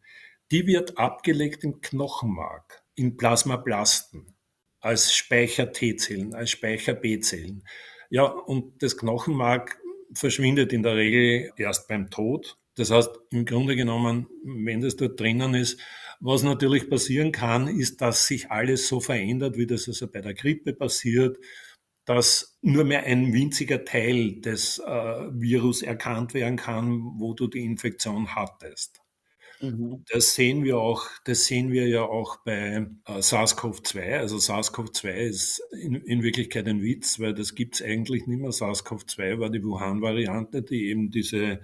Die 0.52 0.66
wird 0.66 0.96
abgelegt 0.96 1.64
im 1.64 1.80
Knochenmark, 1.80 2.82
in 2.94 3.16
Plasmablasten 3.16 4.36
als 4.80 5.14
Speicher 5.14 5.72
T-Zellen, 5.72 6.34
als 6.34 6.50
Speicher 6.50 6.94
B-Zellen. 6.94 7.64
Ja, 8.08 8.24
und 8.24 8.82
das 8.82 8.96
Knochenmark 8.96 9.80
verschwindet 10.14 10.72
in 10.72 10.82
der 10.82 10.96
Regel 10.96 11.52
erst 11.56 11.88
beim 11.88 12.10
Tod. 12.10 12.56
Das 12.76 12.90
heißt, 12.90 13.10
im 13.30 13.44
Grunde 13.44 13.76
genommen, 13.76 14.26
wenn 14.42 14.80
das 14.80 14.96
dort 14.96 15.20
drinnen 15.20 15.54
ist, 15.54 15.80
was 16.20 16.42
natürlich 16.42 16.90
passieren 16.90 17.32
kann, 17.32 17.66
ist, 17.68 18.00
dass 18.00 18.26
sich 18.26 18.50
alles 18.50 18.88
so 18.88 19.00
verändert, 19.00 19.56
wie 19.56 19.66
das 19.66 19.88
also 19.88 20.06
bei 20.06 20.20
der 20.20 20.34
Grippe 20.34 20.72
passiert, 20.72 21.38
dass 22.04 22.58
nur 22.60 22.84
mehr 22.84 23.04
ein 23.04 23.32
winziger 23.32 23.84
Teil 23.84 24.40
des 24.40 24.78
äh, 24.78 24.82
Virus 24.84 25.82
erkannt 25.82 26.34
werden 26.34 26.56
kann, 26.56 27.00
wo 27.18 27.34
du 27.34 27.46
die 27.46 27.64
Infektion 27.64 28.34
hattest. 28.34 28.99
Mhm. 29.60 30.04
Das 30.10 30.34
sehen 30.34 30.64
wir 30.64 30.78
auch, 30.78 31.06
das 31.24 31.44
sehen 31.44 31.70
wir 31.70 31.86
ja 31.86 32.02
auch 32.02 32.38
bei 32.44 32.86
äh, 33.06 33.20
SARS-CoV-2. 33.20 34.18
Also 34.18 34.38
SARS-CoV-2 34.38 35.08
ist 35.10 35.62
in, 35.72 35.94
in, 35.96 36.22
Wirklichkeit 36.22 36.66
ein 36.66 36.82
Witz, 36.82 37.20
weil 37.20 37.34
das 37.34 37.54
gibt's 37.54 37.82
eigentlich 37.82 38.26
nicht 38.26 38.40
mehr. 38.40 38.52
SARS-CoV-2 38.52 39.38
war 39.38 39.50
die 39.50 39.62
Wuhan-Variante, 39.62 40.62
die 40.62 40.86
eben 40.88 41.10
diese 41.10 41.60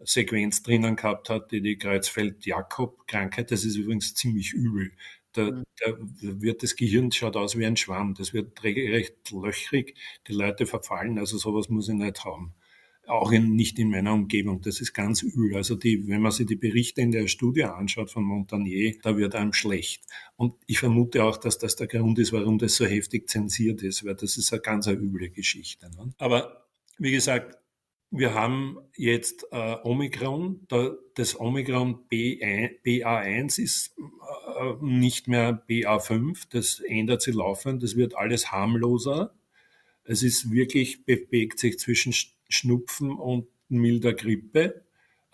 Sequenz 0.00 0.62
drinnen 0.62 0.96
gehabt 0.96 1.30
hat, 1.30 1.52
die 1.52 1.60
die 1.62 1.78
Kreuzfeld-Jakob-Krankheit, 1.78 3.50
das 3.50 3.64
ist 3.64 3.76
übrigens 3.76 4.14
ziemlich 4.14 4.52
übel. 4.52 4.92
Da, 5.32 5.52
mhm. 5.52 5.64
da, 5.78 5.92
wird 6.20 6.62
das 6.62 6.74
Gehirn 6.74 7.12
schaut 7.12 7.36
aus 7.36 7.56
wie 7.56 7.66
ein 7.66 7.76
Schwamm. 7.76 8.14
Das 8.14 8.34
wird 8.34 8.62
recht 8.64 9.30
löchrig. 9.30 9.96
Die 10.26 10.32
Leute 10.32 10.66
verfallen. 10.66 11.18
Also 11.18 11.38
sowas 11.38 11.68
muss 11.68 11.88
ich 11.88 11.94
nicht 11.94 12.24
haben 12.24 12.54
auch 13.06 13.32
in, 13.32 13.54
nicht 13.54 13.78
in 13.78 13.90
meiner 13.90 14.12
Umgebung. 14.12 14.60
Das 14.62 14.80
ist 14.80 14.92
ganz 14.92 15.22
übel. 15.22 15.56
Also 15.56 15.76
die, 15.76 16.06
wenn 16.08 16.20
man 16.20 16.32
sich 16.32 16.46
die 16.46 16.56
Berichte 16.56 17.00
in 17.00 17.12
der 17.12 17.28
Studie 17.28 17.64
anschaut 17.64 18.10
von 18.10 18.24
Montagnier, 18.24 18.96
da 19.02 19.16
wird 19.16 19.34
einem 19.34 19.52
schlecht. 19.52 20.02
Und 20.36 20.54
ich 20.66 20.78
vermute 20.78 21.24
auch, 21.24 21.36
dass 21.36 21.58
das 21.58 21.76
der 21.76 21.86
Grund 21.86 22.18
ist, 22.18 22.32
warum 22.32 22.58
das 22.58 22.76
so 22.76 22.84
heftig 22.84 23.28
zensiert 23.28 23.82
ist, 23.82 24.04
weil 24.04 24.14
das 24.14 24.36
ist 24.36 24.52
eine 24.52 24.62
ganz 24.62 24.88
eine 24.88 24.98
üble 24.98 25.30
Geschichte. 25.30 25.88
Ne? 25.90 26.12
Aber 26.18 26.66
wie 26.98 27.12
gesagt, 27.12 27.56
wir 28.10 28.34
haben 28.34 28.78
jetzt 28.96 29.46
äh, 29.50 29.76
Omikron. 29.82 30.64
Da, 30.68 30.92
das 31.14 31.38
Omikron 31.38 32.06
B1, 32.10 32.82
BA1 32.84 33.60
ist 33.60 33.96
äh, 33.98 34.74
nicht 34.80 35.28
mehr 35.28 35.64
BA5. 35.68 36.46
Das 36.50 36.80
ändert 36.80 37.22
sich 37.22 37.34
laufend. 37.34 37.82
Das 37.82 37.96
wird 37.96 38.16
alles 38.16 38.52
harmloser. 38.52 39.34
Es 40.04 40.22
ist 40.22 40.50
wirklich, 40.50 41.04
bewegt 41.04 41.58
sich 41.58 41.78
zwischen 41.78 42.12
Schnupfen 42.48 43.10
und 43.10 43.46
milder 43.68 44.14
Grippe. 44.14 44.86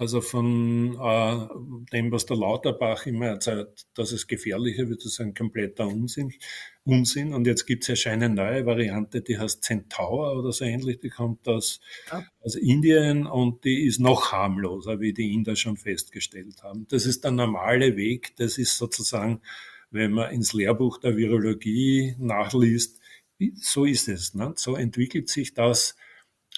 Also 0.03 0.21
von 0.21 0.97
äh, 1.01 1.47
dem, 1.93 2.11
was 2.11 2.27
der 2.27 2.37
Lauterbach 2.37 3.07
immer 3.07 3.27
erzählt, 3.27 3.87
dass 3.95 4.11
es 4.11 4.27
gefährlicher 4.27 4.89
wird, 4.89 5.01
das 5.05 5.13
ist 5.13 5.21
ein 5.21 5.33
kompletter 5.33 5.87
Unsinn. 5.87 6.33
Unsinn. 6.85 7.33
Und 7.33 7.47
jetzt 7.47 7.67
gibt 7.67 7.89
es 7.89 8.03
ja 8.03 8.11
eine 8.11 8.29
neue 8.29 8.67
Variante, 8.67 9.23
die 9.23 9.39
heißt 9.39 9.63
Centaur 9.63 10.37
oder 10.37 10.51
so 10.51 10.65
ähnlich, 10.65 10.99
die 10.99 11.11
kommt 11.11 11.47
aus, 11.47 11.81
ja. 12.11 12.25
aus 12.41 12.57
Indien 12.57 13.27
und 13.27 13.65
die 13.65 13.87
ist 13.87 14.01
noch 14.01 14.33
harmloser, 14.33 14.99
wie 14.99 15.13
die 15.13 15.33
Inder 15.35 15.55
schon 15.55 15.77
festgestellt 15.77 16.65
haben. 16.65 16.87
Das 16.89 17.07
ist 17.07 17.23
der 17.23 17.31
normale 17.31 17.97
Weg, 17.97 18.35
das 18.39 18.59
ist 18.59 18.79
sozusagen, 18.79 19.41
wenn 19.93 20.11
man 20.11 20.33
ins 20.33 20.53
Lehrbuch 20.53 20.99
der 20.99 21.17
Virologie 21.17 22.17
nachliest, 22.19 22.99
so 23.55 23.85
ist 23.85 24.09
es. 24.09 24.35
Ne? 24.35 24.53
So 24.57 24.75
entwickelt 24.75 25.29
sich 25.29 25.55
das. 25.55 25.95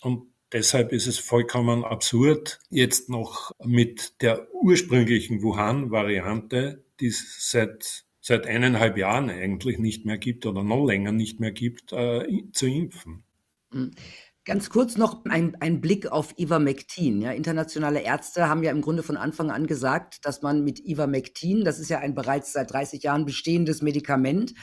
Und 0.01 0.34
Deshalb 0.55 0.93
ist 0.93 1.09
es 1.09 1.19
vollkommen 1.19 1.85
absurd, 1.85 2.61
jetzt 2.71 3.11
noch 3.11 3.51
mit 3.64 4.23
der 4.23 4.47
ursprünglichen 4.55 5.43
Wuhan-Variante, 5.43 6.85
die 7.01 7.09
es 7.09 7.51
seit, 7.51 8.05
seit 8.21 8.47
eineinhalb 8.47 8.97
Jahren 8.97 9.31
eigentlich 9.31 9.81
nicht 9.81 10.07
mehr 10.07 10.17
gibt 10.17 10.47
oder 10.47 10.62
noch 10.62 10.87
länger 10.87 11.11
nicht 11.11 11.40
mehr 11.40 11.51
gibt, 11.51 11.93
äh, 11.93 12.25
zu 12.53 12.67
impfen. 12.67 13.25
Hm. 13.73 13.90
Ganz 14.45 14.71
kurz 14.71 14.97
noch 14.97 15.25
ein, 15.25 15.57
ein 15.59 15.81
Blick 15.81 16.12
auf 16.12 16.38
Ivermectin. 16.38 17.21
Ja, 17.21 17.33
internationale 17.33 18.03
Ärzte 18.03 18.49
haben 18.49 18.62
ja 18.62 18.71
im 18.71 18.83
Grunde 18.83 19.03
von 19.03 19.17
Anfang 19.17 19.51
an 19.51 19.67
gesagt, 19.67 20.25
dass 20.25 20.43
man 20.43 20.62
mit 20.62 20.79
Ivermectin, 20.79 21.64
das 21.64 21.81
ist 21.81 21.88
ja 21.88 21.99
ein 21.99 22.14
bereits 22.14 22.53
seit 22.53 22.73
30 22.73 23.03
Jahren 23.03 23.25
bestehendes 23.25 23.83
Medikament, 23.83 24.55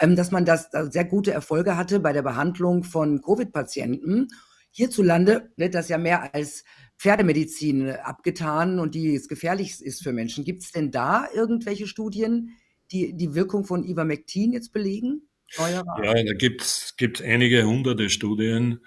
ähm, 0.00 0.16
dass 0.16 0.32
man 0.32 0.44
das 0.44 0.70
sehr 0.90 1.04
gute 1.04 1.30
Erfolge 1.30 1.76
hatte 1.76 2.00
bei 2.00 2.12
der 2.12 2.22
Behandlung 2.22 2.82
von 2.82 3.22
Covid-Patienten 3.22 4.26
Hierzulande 4.70 5.50
wird 5.56 5.74
das 5.74 5.88
ja 5.88 5.98
mehr 5.98 6.34
als 6.34 6.64
Pferdemedizin 6.98 7.88
äh, 7.88 7.92
abgetan 8.02 8.78
und 8.78 8.94
die 8.94 9.14
es 9.14 9.28
gefährlich 9.28 9.80
ist 9.82 10.02
für 10.02 10.12
Menschen. 10.12 10.44
Gibt 10.44 10.62
es 10.62 10.72
denn 10.72 10.90
da 10.90 11.28
irgendwelche 11.34 11.86
Studien, 11.86 12.56
die 12.90 13.14
die 13.16 13.34
Wirkung 13.34 13.64
von 13.64 13.84
Ivermectin 13.84 14.52
jetzt 14.52 14.72
belegen? 14.72 15.28
Ja, 15.56 15.82
da 15.82 16.34
gibt 16.34 16.62
es 16.62 17.22
einige 17.22 17.64
hunderte 17.64 18.10
Studien. 18.10 18.80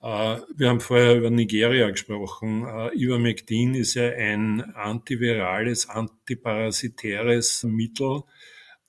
Uh, 0.00 0.38
wir 0.56 0.68
haben 0.68 0.80
vorher 0.80 1.16
über 1.16 1.28
Nigeria 1.28 1.90
gesprochen. 1.90 2.62
Uh, 2.62 2.88
Ivermectin 2.94 3.74
ist 3.74 3.94
ja 3.94 4.08
ein 4.10 4.62
antivirales, 4.76 5.88
antiparasitäres 5.88 7.64
Mittel. 7.64 8.22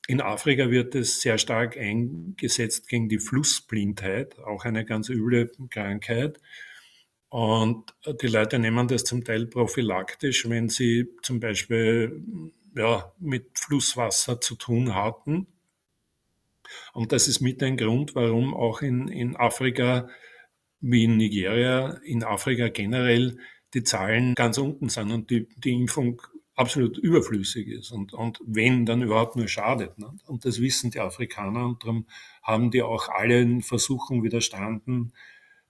In 0.09 0.21
Afrika 0.21 0.71
wird 0.71 0.95
es 0.95 1.21
sehr 1.21 1.37
stark 1.37 1.77
eingesetzt 1.77 2.89
gegen 2.89 3.09
die 3.09 3.19
Flussblindheit, 3.19 4.39
auch 4.39 4.65
eine 4.65 4.83
ganz 4.83 5.07
üble 5.09 5.51
Krankheit. 5.69 6.39
Und 7.29 7.93
die 8.19 8.25
Leute 8.25 8.57
nehmen 8.57 8.87
das 8.87 9.03
zum 9.03 9.23
Teil 9.23 9.45
prophylaktisch, 9.45 10.49
wenn 10.49 10.67
sie 10.67 11.09
zum 11.21 11.39
Beispiel 11.39 12.23
ja, 12.75 13.13
mit 13.19 13.51
Flusswasser 13.53 14.41
zu 14.41 14.55
tun 14.55 14.95
hatten. 14.95 15.45
Und 16.93 17.11
das 17.11 17.27
ist 17.27 17.39
mit 17.39 17.61
ein 17.61 17.77
Grund, 17.77 18.15
warum 18.15 18.55
auch 18.55 18.81
in, 18.81 19.09
in 19.09 19.35
Afrika 19.35 20.09
wie 20.81 21.03
in 21.03 21.17
Nigeria, 21.17 21.99
in 22.03 22.23
Afrika 22.23 22.69
generell 22.69 23.37
die 23.75 23.83
Zahlen 23.83 24.33
ganz 24.33 24.57
unten 24.57 24.89
sind 24.89 25.11
und 25.11 25.29
die, 25.29 25.47
die 25.55 25.73
Impfung 25.73 26.19
absolut 26.59 26.97
überflüssig 26.97 27.69
ist 27.69 27.91
und, 27.91 28.13
und 28.13 28.41
wenn, 28.45 28.85
dann 28.85 29.01
überhaupt 29.01 29.37
nur 29.37 29.47
schadet. 29.47 29.97
Ne? 29.97 30.11
Und 30.27 30.43
das 30.43 30.59
wissen 30.59 30.91
die 30.91 30.99
Afrikaner 30.99 31.65
und 31.65 31.81
darum 31.81 32.05
haben 32.43 32.69
die 32.69 32.81
auch 32.81 33.07
allen 33.07 33.61
Versuchen 33.61 34.23
widerstanden, 34.23 35.13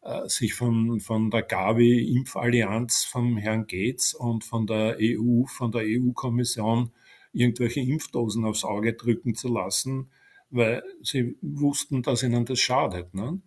äh, 0.01 0.27
sich 0.27 0.55
von, 0.55 0.99
von 0.99 1.29
der 1.29 1.43
Gavi-Impfallianz 1.43 3.05
vom 3.05 3.37
Herrn 3.37 3.67
Gates 3.67 4.15
und 4.15 4.43
von 4.43 4.65
der 4.65 4.97
EU, 4.99 5.45
von 5.45 5.71
der 5.71 5.83
EU-Kommission 5.85 6.91
irgendwelche 7.33 7.81
Impfdosen 7.81 8.43
aufs 8.43 8.63
Auge 8.63 8.93
drücken 8.93 9.35
zu 9.35 9.47
lassen, 9.47 10.09
weil 10.49 10.81
sie 11.03 11.37
wussten, 11.41 12.01
dass 12.01 12.23
ihnen 12.23 12.45
das 12.45 12.59
schadet. 12.59 13.13
Ne? 13.13 13.39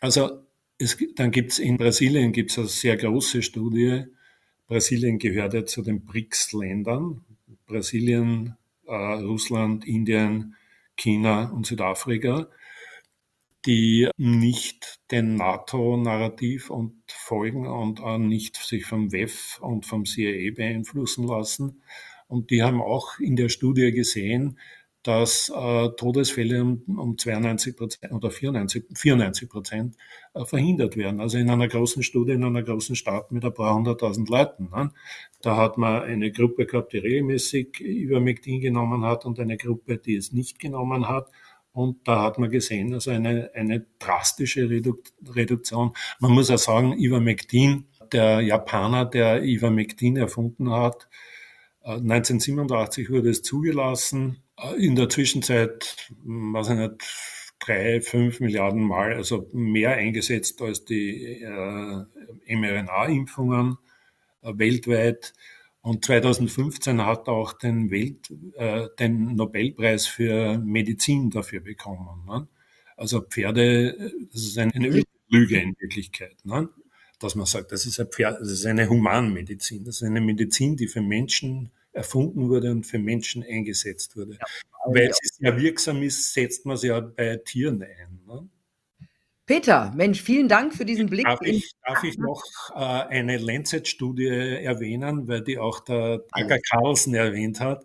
Also 0.00 0.44
es, 0.78 0.96
dann 1.16 1.32
gibt 1.32 1.50
es 1.50 1.58
in 1.58 1.76
Brasilien 1.76 2.30
gibt's 2.30 2.56
eine 2.56 2.68
sehr 2.68 2.96
große 2.96 3.42
Studie. 3.42 4.04
Brasilien 4.72 5.18
gehört 5.18 5.52
ja 5.52 5.66
zu 5.66 5.82
den 5.82 6.02
BRICS-Ländern. 6.06 7.22
Brasilien, 7.66 8.56
äh, 8.86 8.94
Russland, 8.94 9.86
Indien, 9.86 10.56
China 10.96 11.50
und 11.50 11.66
Südafrika, 11.66 12.48
die 13.66 14.08
nicht 14.16 14.98
dem 15.10 15.34
NATO-Narrativ 15.34 16.70
und 16.70 16.94
folgen 17.06 17.66
und 17.66 18.00
auch 18.00 18.16
nicht 18.16 18.56
sich 18.56 18.86
vom 18.86 19.12
WEF 19.12 19.58
und 19.60 19.84
vom 19.84 20.06
CIA 20.06 20.54
beeinflussen 20.54 21.26
lassen. 21.26 21.82
Und 22.26 22.50
die 22.50 22.62
haben 22.62 22.80
auch 22.80 23.18
in 23.18 23.36
der 23.36 23.50
Studie 23.50 23.92
gesehen, 23.92 24.58
dass 25.02 25.50
äh, 25.54 25.88
Todesfälle 25.96 26.62
um, 26.62 26.82
um 26.96 27.18
92 27.18 27.76
Prozent 27.76 28.12
oder 28.12 28.30
94, 28.30 28.84
94 28.94 29.48
Prozent 29.48 29.96
äh, 30.34 30.44
verhindert 30.44 30.96
werden. 30.96 31.20
Also 31.20 31.38
in 31.38 31.50
einer 31.50 31.66
großen 31.66 32.02
Studie, 32.02 32.32
in 32.32 32.44
einer 32.44 32.62
großen 32.62 32.94
Stadt 32.94 33.32
mit 33.32 33.44
ein 33.44 33.52
paar 33.52 33.74
hunderttausend 33.74 34.28
Leuten. 34.28 34.70
Ne? 34.70 34.92
Da 35.42 35.56
hat 35.56 35.76
man 35.76 36.02
eine 36.02 36.30
Gruppe 36.30 36.66
gehabt, 36.66 36.92
die 36.92 36.98
regelmäßig 36.98 37.80
Ivermectin 37.80 38.60
genommen 38.60 39.04
hat 39.04 39.24
und 39.24 39.40
eine 39.40 39.56
Gruppe, 39.56 39.98
die 39.98 40.14
es 40.14 40.32
nicht 40.32 40.60
genommen 40.60 41.08
hat. 41.08 41.28
Und 41.72 42.06
da 42.06 42.22
hat 42.22 42.38
man 42.38 42.50
gesehen, 42.50 42.92
also 42.94 43.10
eine, 43.10 43.50
eine 43.54 43.86
drastische 43.98 44.68
Redu 44.68 44.98
Reduktion. 45.26 45.92
Man 46.20 46.32
muss 46.32 46.50
auch 46.50 46.58
sagen, 46.58 46.92
Ivermectin, 46.92 47.86
der 48.12 48.40
Japaner, 48.40 49.06
der 49.06 49.42
Ivermectin 49.42 50.16
erfunden 50.16 50.70
hat, 50.70 51.08
1987 51.80 53.06
äh, 53.08 53.10
wurde 53.10 53.30
es 53.30 53.42
zugelassen 53.42 54.41
in 54.78 54.96
der 54.96 55.08
Zwischenzeit, 55.08 56.08
weiß 56.24 56.70
ich 56.70 56.76
nicht, 56.76 57.02
drei, 57.58 58.00
fünf 58.00 58.40
Milliarden 58.40 58.82
Mal, 58.82 59.14
also 59.14 59.48
mehr 59.52 59.92
eingesetzt 59.92 60.60
als 60.62 60.84
die 60.84 61.42
äh, 61.42 62.04
mRNA-Impfungen 62.56 63.78
äh, 64.42 64.52
weltweit. 64.54 65.32
Und 65.80 66.04
2015 66.04 67.04
hat 67.04 67.28
er 67.28 67.34
auch 67.34 67.52
den, 67.54 67.90
Welt, 67.90 68.32
äh, 68.56 68.88
den 68.98 69.34
Nobelpreis 69.34 70.06
für 70.06 70.58
Medizin 70.58 71.30
dafür 71.30 71.60
bekommen. 71.60 72.24
Ne? 72.26 72.46
Also 72.96 73.20
Pferde, 73.20 74.12
das 74.32 74.42
ist 74.42 74.58
eine, 74.58 75.04
Lüge 75.28 75.58
in 75.58 75.74
Wirklichkeit. 75.80 76.36
Ne? 76.44 76.68
Dass 77.18 77.34
man 77.34 77.46
sagt, 77.46 77.72
das 77.72 77.86
ist, 77.86 77.98
ein 77.98 78.08
Pferd, 78.08 78.40
das 78.40 78.50
ist 78.50 78.66
eine 78.66 78.88
Humanmedizin. 78.88 79.84
Das 79.84 79.96
ist 79.96 80.02
eine 80.02 80.20
Medizin, 80.20 80.76
die 80.76 80.86
für 80.86 81.00
Menschen 81.00 81.70
erfunden 81.92 82.48
wurde 82.48 82.70
und 82.70 82.84
für 82.84 82.98
Menschen 82.98 83.42
eingesetzt 83.42 84.16
wurde. 84.16 84.34
Ja, 84.34 84.46
Weil 84.86 85.06
ja. 85.06 85.12
sie 85.12 85.28
sehr 85.38 85.56
wirksam 85.60 86.02
ist, 86.02 86.32
setzt 86.32 86.66
man 86.66 86.76
sie 86.76 86.88
ja 86.88 87.00
bei 87.00 87.36
Tieren 87.36 87.82
ein. 87.82 88.20
Ne? 88.26 88.48
Peter, 89.46 89.92
Mensch, 89.94 90.22
vielen 90.22 90.48
Dank 90.48 90.74
für 90.74 90.84
diesen 90.84 91.10
Blick. 91.10 91.26
Darf 91.26 91.42
ich, 91.42 91.72
darf 91.84 92.04
ich 92.04 92.16
noch 92.16 92.42
äh, 92.74 92.78
eine 92.78 93.38
Lancet-Studie 93.38 94.28
erwähnen, 94.28 95.28
weil 95.28 95.42
die 95.42 95.58
auch 95.58 95.80
der 95.80 96.22
Tucker 96.28 96.58
Carlson 96.70 97.14
erwähnt 97.14 97.60
hat. 97.60 97.84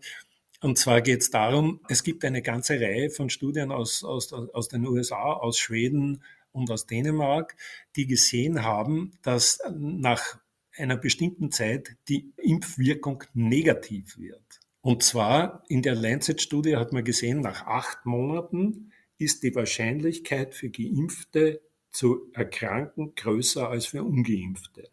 Und 0.61 0.77
zwar 0.77 1.01
geht 1.01 1.21
es 1.21 1.29
darum, 1.29 1.81
es 1.89 2.03
gibt 2.03 2.23
eine 2.25 2.41
ganze 2.41 2.79
Reihe 2.79 3.09
von 3.09 3.29
Studien 3.29 3.71
aus, 3.71 4.03
aus, 4.03 4.33
aus 4.33 4.67
den 4.69 4.87
USA, 4.87 5.33
aus 5.33 5.59
Schweden 5.59 6.23
und 6.51 6.71
aus 6.71 6.85
Dänemark, 6.85 7.55
die 7.95 8.07
gesehen 8.07 8.63
haben, 8.63 9.17
dass 9.23 9.59
nach 9.69 10.39
einer 10.77 10.97
bestimmten 10.97 11.51
Zeit 11.51 11.95
die 12.07 12.31
Impfwirkung 12.37 13.23
negativ 13.33 14.17
wird. 14.17 14.59
Und 14.81 15.03
zwar 15.03 15.63
in 15.67 15.81
der 15.81 15.95
Lancet-Studie 15.95 16.77
hat 16.77 16.93
man 16.93 17.03
gesehen, 17.03 17.41
nach 17.41 17.65
acht 17.65 18.05
Monaten 18.05 18.91
ist 19.17 19.43
die 19.43 19.53
Wahrscheinlichkeit 19.55 20.55
für 20.55 20.69
Geimpfte 20.69 21.61
zu 21.91 22.29
erkranken 22.33 23.15
größer 23.15 23.69
als 23.69 23.87
für 23.87 24.03
Ungeimpfte. 24.03 24.89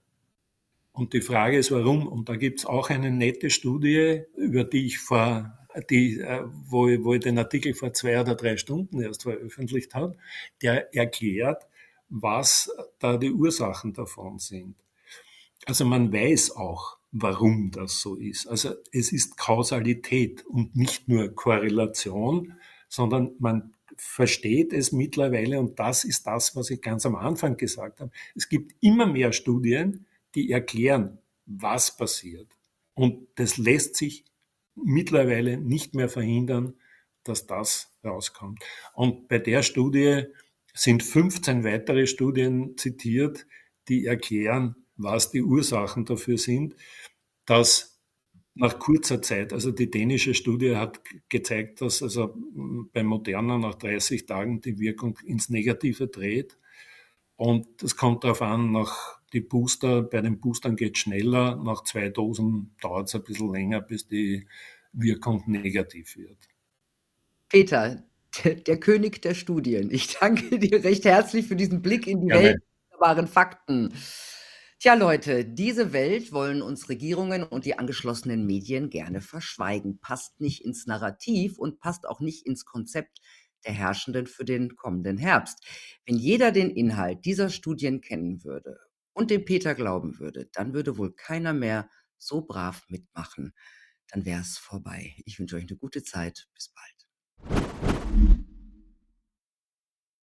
Und 0.93 1.13
die 1.13 1.21
Frage 1.21 1.59
ist, 1.59 1.71
warum? 1.71 2.07
Und 2.07 2.29
da 2.29 2.37
gibt 2.37 2.61
es 2.61 2.67
auch 2.67 2.89
eine 2.89 3.11
nette 3.11 3.51
Studie, 3.51 4.23
über 4.37 4.65
die 4.65 4.87
ich 4.87 4.99
vor, 4.99 5.59
die, 5.91 6.21
äh, 6.21 6.43
wo, 6.45 6.87
wo 7.05 7.15
ich 7.15 7.21
den 7.21 7.39
Artikel 7.39 7.75
vor 7.75 7.93
zwei 7.93 8.21
oder 8.21 8.37
drei 8.37 8.57
Stunden 8.57 9.01
erst 9.01 9.25
veröffentlicht 9.25 9.95
habe, 9.95 10.17
der 10.63 10.95
erklärt, 10.95 11.67
was 12.09 12.71
da 13.01 13.17
die 13.17 13.33
Ursachen 13.33 13.93
davon 13.93 14.39
sind. 14.39 14.84
Also 15.67 15.85
man 15.85 16.13
weiß 16.13 16.57
auch, 16.57 16.99
warum 17.13 17.71
das 17.71 18.01
so 18.01 18.17
ist. 18.17 18.47
Also 18.47 18.75
es 18.93 19.13
ist 19.13 19.37
Kausalität 19.37 20.45
und 20.47 20.75
nicht 20.77 21.09
nur 21.09 21.35
Korrelation, 21.35 22.55
sondern 22.89 23.33
man 23.39 23.75
versteht 23.97 24.73
es 24.73 24.93
mittlerweile 24.93 25.61
und 25.61 25.79
das 25.79 26.05
ist 26.05 26.27
das, 26.27 26.57
was 26.57 26.71
ich 26.71 26.81
ganz 26.81 27.07
am 27.07 27.15
Anfang 27.15 27.57
gesagt 27.57 28.01
habe. 28.01 28.11
Es 28.35 28.49
gibt 28.49 28.75
immer 28.81 29.07
mehr 29.07 29.33
Studien, 29.33 30.07
die 30.35 30.51
erklären, 30.51 31.19
was 31.47 31.97
passiert. 31.97 32.49
Und 32.95 33.29
das 33.37 33.57
lässt 33.57 33.97
sich 33.97 34.25
mittlerweile 34.75 35.57
nicht 35.59 35.95
mehr 35.95 36.09
verhindern, 36.09 36.75
dass 37.23 37.47
das 37.47 37.93
rauskommt. 38.05 38.63
Und 38.95 39.29
bei 39.29 39.39
der 39.39 39.63
Studie 39.63 40.25
sind 40.75 41.03
15 41.03 41.65
weitere 41.65 42.07
Studien 42.07 42.77
zitiert, 42.77 43.47
die 43.89 44.07
erklären, 44.07 44.75
was 44.97 45.31
die 45.31 45.43
Ursachen 45.43 46.05
dafür 46.05 46.39
sind, 46.39 46.77
dass 47.47 48.01
nach 48.55 48.79
kurzer 48.79 49.21
Zeit, 49.21 49.53
also 49.53 49.73
die 49.73 49.91
dänische 49.91 50.35
Studie 50.35 50.77
hat 50.77 51.01
gezeigt, 51.29 51.81
dass 51.81 52.03
also 52.03 52.35
bei 52.93 53.03
Moderna 53.03 53.59
nach 53.59 53.75
30 53.75 54.27
Tagen 54.27 54.61
die 54.61 54.79
Wirkung 54.79 55.19
ins 55.25 55.49
Negative 55.49 56.07
dreht. 56.07 56.57
Und 57.37 57.83
es 57.83 57.97
kommt 57.97 58.23
darauf 58.23 58.43
an, 58.43 58.71
nach 58.71 59.19
die 59.33 59.41
Booster, 59.41 60.03
bei 60.03 60.21
den 60.21 60.39
Boostern 60.39 60.77
geht 60.77 60.95
es 60.97 61.01
schneller, 61.01 61.57
nach 61.57 61.83
zwei 61.83 62.09
Dosen 62.09 62.77
dauert 62.81 63.09
es 63.09 63.17
ein 63.17 63.25
bisschen 63.25 63.53
länger, 63.53 63.81
bis 63.81 64.07
die 64.07 64.47
Wirkung 64.93 65.43
negativ 65.47 66.17
wird. 66.17 66.39
Peter, 67.49 68.05
der, 68.45 68.79
König 68.79 69.21
der 69.23 69.35
Studien, 69.35 69.91
ich 69.91 70.17
danke 70.19 70.59
dir 70.61 70.85
recht 70.85 71.05
herzlich 71.05 71.47
für 71.47 71.57
diesen 71.57 71.83
Blick 71.83 72.07
in 72.07 72.21
die 72.21 72.29
ja, 72.29 72.41
Welt 72.41 72.63
der 72.93 73.01
wahren 73.01 73.27
Fakten. 73.27 73.93
Tja, 74.85 74.93
Leute, 74.93 75.47
diese 75.47 75.95
Welt 75.95 76.31
wollen 76.31 76.61
uns 76.61 76.91
Regierungen 76.91 77.43
und 77.43 77.65
die 77.65 77.79
angeschlossenen 77.79 78.45
Medien 78.45 78.91
gerne 78.91 79.23
verschweigen. 79.23 79.99
Passt 79.99 80.43
nicht 80.43 80.63
ins 80.63 80.87
Narrativ 80.87 81.59
und 81.59 81.81
passt 81.81 82.07
auch 82.07 82.21
nicht 82.21 82.45
ins 82.45 82.67
Konzept 82.67 83.23
der 83.65 83.73
Herrschenden 83.73 84.27
für 84.27 84.45
den 84.45 84.77
kommenden 84.77 85.17
Herbst. 85.17 85.65
Wenn 86.05 86.17
jeder 86.17 86.53
den 86.53 86.69
Inhalt 86.69 87.25
dieser 87.25 87.49
Studien 87.49 88.03
kennen 88.03 88.45
würde 88.45 88.79
und 89.15 89.31
dem 89.31 89.47
Peter 89.47 89.75
glauben 89.75 90.19
würde, 90.19 90.51
dann 90.53 90.75
würde 90.75 90.99
wohl 90.99 91.15
keiner 91.15 91.55
mehr 91.55 91.89
so 92.19 92.43
brav 92.43 92.85
mitmachen. 92.89 93.55
Dann 94.11 94.27
wäre 94.27 94.43
es 94.43 94.59
vorbei. 94.59 95.15
Ich 95.25 95.39
wünsche 95.39 95.57
euch 95.57 95.63
eine 95.67 95.79
gute 95.79 96.03
Zeit. 96.03 96.47
Bis 96.53 96.75
bald. 96.75 97.94